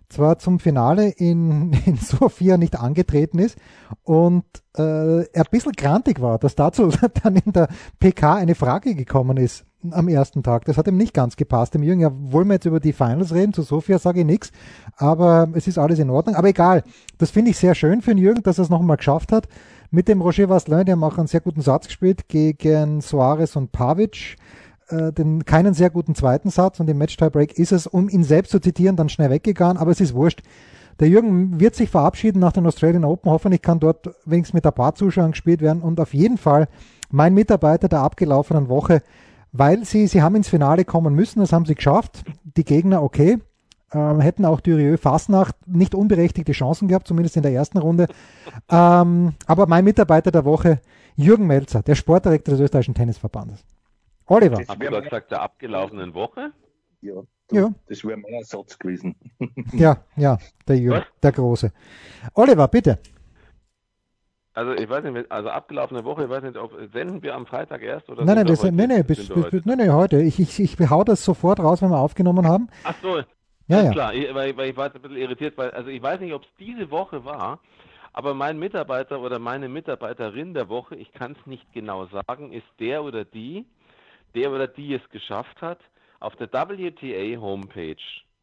zwar 0.09 0.38
zum 0.38 0.61
Finale 0.61 1.09
in, 1.09 1.72
in 1.87 1.96
Sofia 1.96 2.57
nicht 2.57 2.78
angetreten 2.78 3.38
ist 3.38 3.59
und 4.02 4.44
äh, 4.76 4.83
ein 4.83 5.44
bisschen 5.50 5.72
grantig 5.72 6.20
war, 6.20 6.38
dass 6.38 6.55
dazu 6.55 6.90
dann 7.22 7.37
in 7.37 7.52
der 7.52 7.68
PK 7.98 8.35
eine 8.35 8.55
Frage 8.55 8.94
gekommen 8.94 9.38
ist 9.38 9.64
am 9.90 10.09
ersten 10.09 10.42
Tag. 10.42 10.64
Das 10.64 10.77
hat 10.77 10.87
ihm 10.87 10.97
nicht 10.97 11.14
ganz 11.14 11.37
gepasst. 11.37 11.75
Dem 11.75 11.83
Jürgen, 11.83 12.01
ja, 12.01 12.11
wollen 12.12 12.49
wir 12.49 12.55
jetzt 12.55 12.66
über 12.66 12.81
die 12.81 12.92
Finals 12.92 13.35
reden? 13.35 13.53
Zu 13.53 13.62
Sofia 13.62 13.99
sage 13.99 14.21
ich 14.21 14.27
nichts, 14.27 14.53
aber 14.97 15.49
es 15.55 15.66
ist 15.66 15.79
alles 15.79 15.99
in 15.99 16.11
Ordnung. 16.11 16.37
Aber 16.37 16.49
egal, 16.49 16.85
das 17.18 17.31
finde 17.31 17.51
ich 17.51 17.59
sehr 17.59 17.75
schön 17.75 18.03
für 18.03 18.11
den 18.11 18.18
Jürgen, 18.18 18.42
dass 18.42 18.59
er 18.59 18.64
es 18.64 18.71
nochmal 18.71 18.97
geschafft 18.97 19.33
hat. 19.33 19.49
Mit 19.90 20.09
dem 20.09 20.23
Roger 20.23 20.49
Vasselin, 20.49 20.87
der 20.87 20.92
haben 20.92 21.05
auch 21.05 21.18
einen 21.18 21.27
sehr 21.27 21.40
guten 21.40 21.61
Satz 21.61 21.87
gespielt 21.87 22.29
gegen 22.29 23.01
Soares 23.01 23.57
und 23.57 23.73
Pavic. 23.73 24.37
Äh, 24.88 25.12
den, 25.12 25.45
keinen 25.45 25.75
sehr 25.75 25.90
guten 25.90 26.14
zweiten 26.14 26.51
Satz 26.51 26.81
und 26.81 26.88
im 26.88 26.99
Match-Tiebreak 26.99 27.59
ist 27.59 27.73
es, 27.73 27.87
um 27.87 28.09
ihn 28.09 28.25
selbst 28.25 28.51
zu 28.51 28.61
zitieren, 28.61 28.97
dann 28.97 29.09
schnell 29.09 29.31
weggegangen, 29.31 29.77
aber 29.77 29.90
es 29.90 30.01
ist 30.01 30.14
wurscht. 30.14 30.42
Der 31.01 31.09
Jürgen 31.09 31.59
wird 31.59 31.75
sich 31.75 31.90
verabschieden 31.90 32.38
nach 32.38 32.53
den 32.53 32.66
Australian 32.66 33.05
Open. 33.05 33.31
Hoffentlich 33.31 33.62
kann 33.62 33.81
dort 33.81 34.11
wenigstens 34.25 34.55
mit 34.55 34.66
ein 34.66 34.73
paar 34.73 34.95
Zuschauern 34.95 35.33
gespielt 35.33 35.61
werden 35.61 35.83
und 35.83 35.99
auf 35.99 36.14
jeden 36.14 36.38
Fall 36.38 36.68
mein 37.11 37.35
Mitarbeiter 37.35 37.88
der 37.88 38.01
abgelaufenen 38.01 38.68
Woche 38.68 39.03
weil 39.53 39.85
sie, 39.85 40.07
sie 40.07 40.23
haben 40.23 40.35
ins 40.35 40.49
Finale 40.49 40.85
kommen 40.85 41.15
müssen, 41.15 41.41
das 41.41 41.53
haben 41.53 41.67
sie 41.67 41.75
geschafft. 41.75 42.25
Die 42.57 42.65
Gegner 42.65 43.03
okay, 43.03 43.38
ähm, 43.93 44.21
hätten 44.21 44.45
auch 44.45 44.61
Dürieu 44.61 44.97
Fasnacht 44.97 45.55
nicht 45.67 45.95
unberechtigte 45.95 46.53
Chancen 46.53 46.88
gehabt, 46.88 47.07
zumindest 47.07 47.37
in 47.37 47.43
der 47.43 47.53
ersten 47.53 47.79
Runde. 47.79 48.09
Ähm, 48.71 49.35
aber 49.47 49.67
mein 49.67 49.85
Mitarbeiter 49.85 50.31
der 50.31 50.45
Woche, 50.45 50.81
Jürgen 51.15 51.47
Melzer, 51.47 51.83
der 51.83 51.95
Sportdirektor 51.95 52.53
des 52.53 52.62
österreichischen 52.62 52.95
Tennisverbandes. 52.95 53.65
Oliver. 54.27 54.59
Hast 54.67 54.83
du 54.83 55.03
gesagt, 55.03 55.31
der 55.31 55.43
abgelaufenen 55.43 56.15
Woche? 56.15 56.53
Ja, 57.03 57.15
das, 57.49 57.59
ja. 57.59 57.71
das 57.88 58.05
wäre 58.05 58.17
mein 58.17 58.33
Ersatz 58.35 58.79
gewesen. 58.79 59.17
ja, 59.73 59.99
ja, 60.17 60.38
der 60.67 60.79
Jürgen, 60.79 61.05
der 61.23 61.33
Große. 61.33 61.73
Oliver, 62.35 62.69
bitte. 62.69 62.99
Also 64.55 64.73
ich 64.73 64.88
weiß 64.88 65.05
nicht, 65.05 65.33
also 65.33 65.49
abgelaufene 65.49 66.05
Woche, 66.05 66.25
ich 66.25 66.31
weiß 66.31 66.43
nicht, 66.43 66.57
ob 66.57 66.73
senden 66.93 67.23
wir 67.23 67.35
am 67.35 67.47
Freitag 67.47 67.83
erst 67.83 68.11
oder 68.11 68.25
Nein, 68.25 68.45
nein, 68.45 68.57
sind, 68.57 68.77
nein, 68.77 68.88
nein, 68.88 69.07
bis, 69.07 69.29
bis, 69.29 69.51
bis, 69.51 69.65
nein, 69.65 69.79
nein, 69.79 69.93
heute. 69.93 70.21
Ich, 70.21 70.38
ich, 70.38 70.61
ich 70.61 70.91
hau 70.91 71.05
das 71.05 71.25
sofort 71.25 71.59
raus, 71.59 71.81
wenn 71.81 71.88
wir 71.88 71.99
aufgenommen 71.99 72.47
haben. 72.47 72.69
Ach 72.85 72.95
so, 73.01 73.23
ja, 73.69 73.85
ja. 73.85 73.91
klar, 73.91 74.15
ich, 74.15 74.35
weil, 74.35 74.55
weil 74.57 74.71
ich 74.71 74.77
war 74.77 74.87
jetzt 74.87 74.97
ein 74.97 75.03
bisschen 75.03 75.17
irritiert, 75.17 75.57
weil 75.57 75.71
also 75.71 75.88
ich 75.88 76.03
weiß 76.03 76.21
nicht, 76.21 76.35
ob 76.35 76.43
es 76.43 76.49
diese 76.59 76.91
Woche 76.91 77.25
war, 77.25 77.61
aber 78.12 78.35
mein 78.35 78.59
Mitarbeiter 78.59 79.21
oder 79.21 79.38
meine 79.38 79.69
Mitarbeiterin 79.69 80.53
der 80.53 80.69
Woche, 80.69 80.97
ich 80.97 81.12
kann 81.12 81.33
es 81.33 81.47
nicht 81.47 81.73
genau 81.73 82.07
sagen, 82.07 82.53
ist 82.53 82.67
der 82.79 83.03
oder 83.03 83.25
die, 83.25 83.65
der 84.35 84.51
oder 84.53 84.67
die 84.67 84.95
es 84.95 85.09
geschafft 85.11 85.62
hat, 85.62 85.79
auf 86.21 86.37
der 86.37 86.53
WTA 86.53 87.41
Homepage 87.41 87.97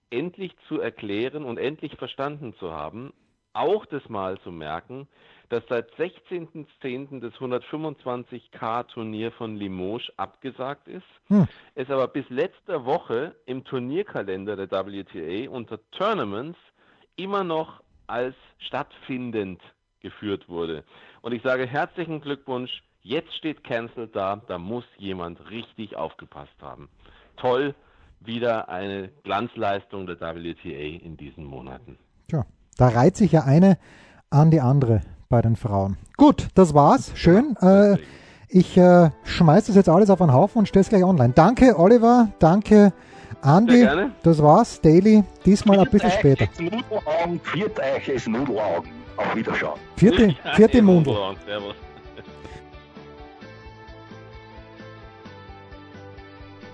endlich 0.09 0.55
zu 0.67 0.79
erklären 0.79 1.43
und 1.43 1.59
endlich 1.59 1.95
verstanden 1.95 2.55
zu 2.59 2.71
haben, 2.71 3.13
auch 3.53 3.85
das 3.85 4.07
Mal 4.09 4.39
zu 4.39 4.51
merken, 4.51 5.07
dass 5.49 5.63
seit 5.67 5.91
16.10. 5.95 7.19
das 7.19 7.33
125k 7.33 8.87
Turnier 8.87 9.31
von 9.31 9.55
Limoges 9.55 10.11
abgesagt 10.17 10.87
ist, 10.87 11.03
hm. 11.27 11.47
es 11.75 11.89
aber 11.89 12.07
bis 12.07 12.29
letzter 12.29 12.85
Woche 12.85 13.35
im 13.45 13.63
Turnierkalender 13.63 14.55
der 14.55 14.69
WTA 14.69 15.49
unter 15.49 15.79
Tournaments 15.91 16.57
immer 17.15 17.43
noch 17.43 17.81
als 18.07 18.35
stattfindend 18.59 19.59
geführt 20.01 20.47
wurde. 20.47 20.83
Und 21.21 21.33
ich 21.33 21.41
sage 21.41 21.65
herzlichen 21.65 22.21
Glückwunsch, 22.21 22.83
jetzt 23.01 23.33
steht 23.35 23.63
Cancelled 23.63 24.15
da, 24.15 24.41
da 24.47 24.57
muss 24.57 24.85
jemand 24.97 25.49
richtig 25.49 25.95
aufgepasst 25.95 26.55
haben. 26.61 26.89
Toll, 27.37 27.75
wieder 28.19 28.69
eine 28.69 29.09
Glanzleistung 29.23 30.05
der 30.05 30.19
WTA 30.19 31.03
in 31.03 31.17
diesen 31.17 31.43
Monaten. 31.43 31.97
Tja, 32.27 32.45
da 32.77 32.89
reiht 32.89 33.15
sich 33.15 33.31
ja 33.31 33.43
eine 33.43 33.77
an 34.29 34.51
die 34.51 34.59
andere 34.59 35.01
bei 35.29 35.43
den 35.43 35.55
Frauen. 35.55 35.95
Gut, 36.17 36.47
das 36.55 36.73
war's. 36.73 37.11
Schön. 37.13 37.55
Äh, 37.61 37.97
ich 38.47 38.75
äh, 38.77 39.11
schmeiß 39.23 39.67
das 39.67 39.75
jetzt 39.75 39.87
alles 39.87 40.09
auf 40.09 40.21
einen 40.23 40.33
Haufen 40.33 40.59
und 40.59 40.67
stelle 40.67 40.81
es 40.81 40.89
gleich 40.89 41.03
online. 41.03 41.33
Danke, 41.35 41.77
Oliver. 41.77 42.29
Danke, 42.39 42.91
Andi. 43.41 43.87
Das 44.23 44.41
war's. 44.41 44.81
Daily. 44.81 45.23
Diesmal 45.45 45.77
Viert 45.77 45.87
ein 45.87 45.91
bisschen 45.91 46.11
später. 46.11 46.47
Viert 47.53 47.79
euch 47.79 48.09
es 48.09 48.27
Nudelaugen. 48.27 48.89
Auf 49.17 49.35
Wiederschauen. 49.35 49.79
Vierte, 49.97 50.35
vierte 50.55 50.81
Mundel. 50.81 51.15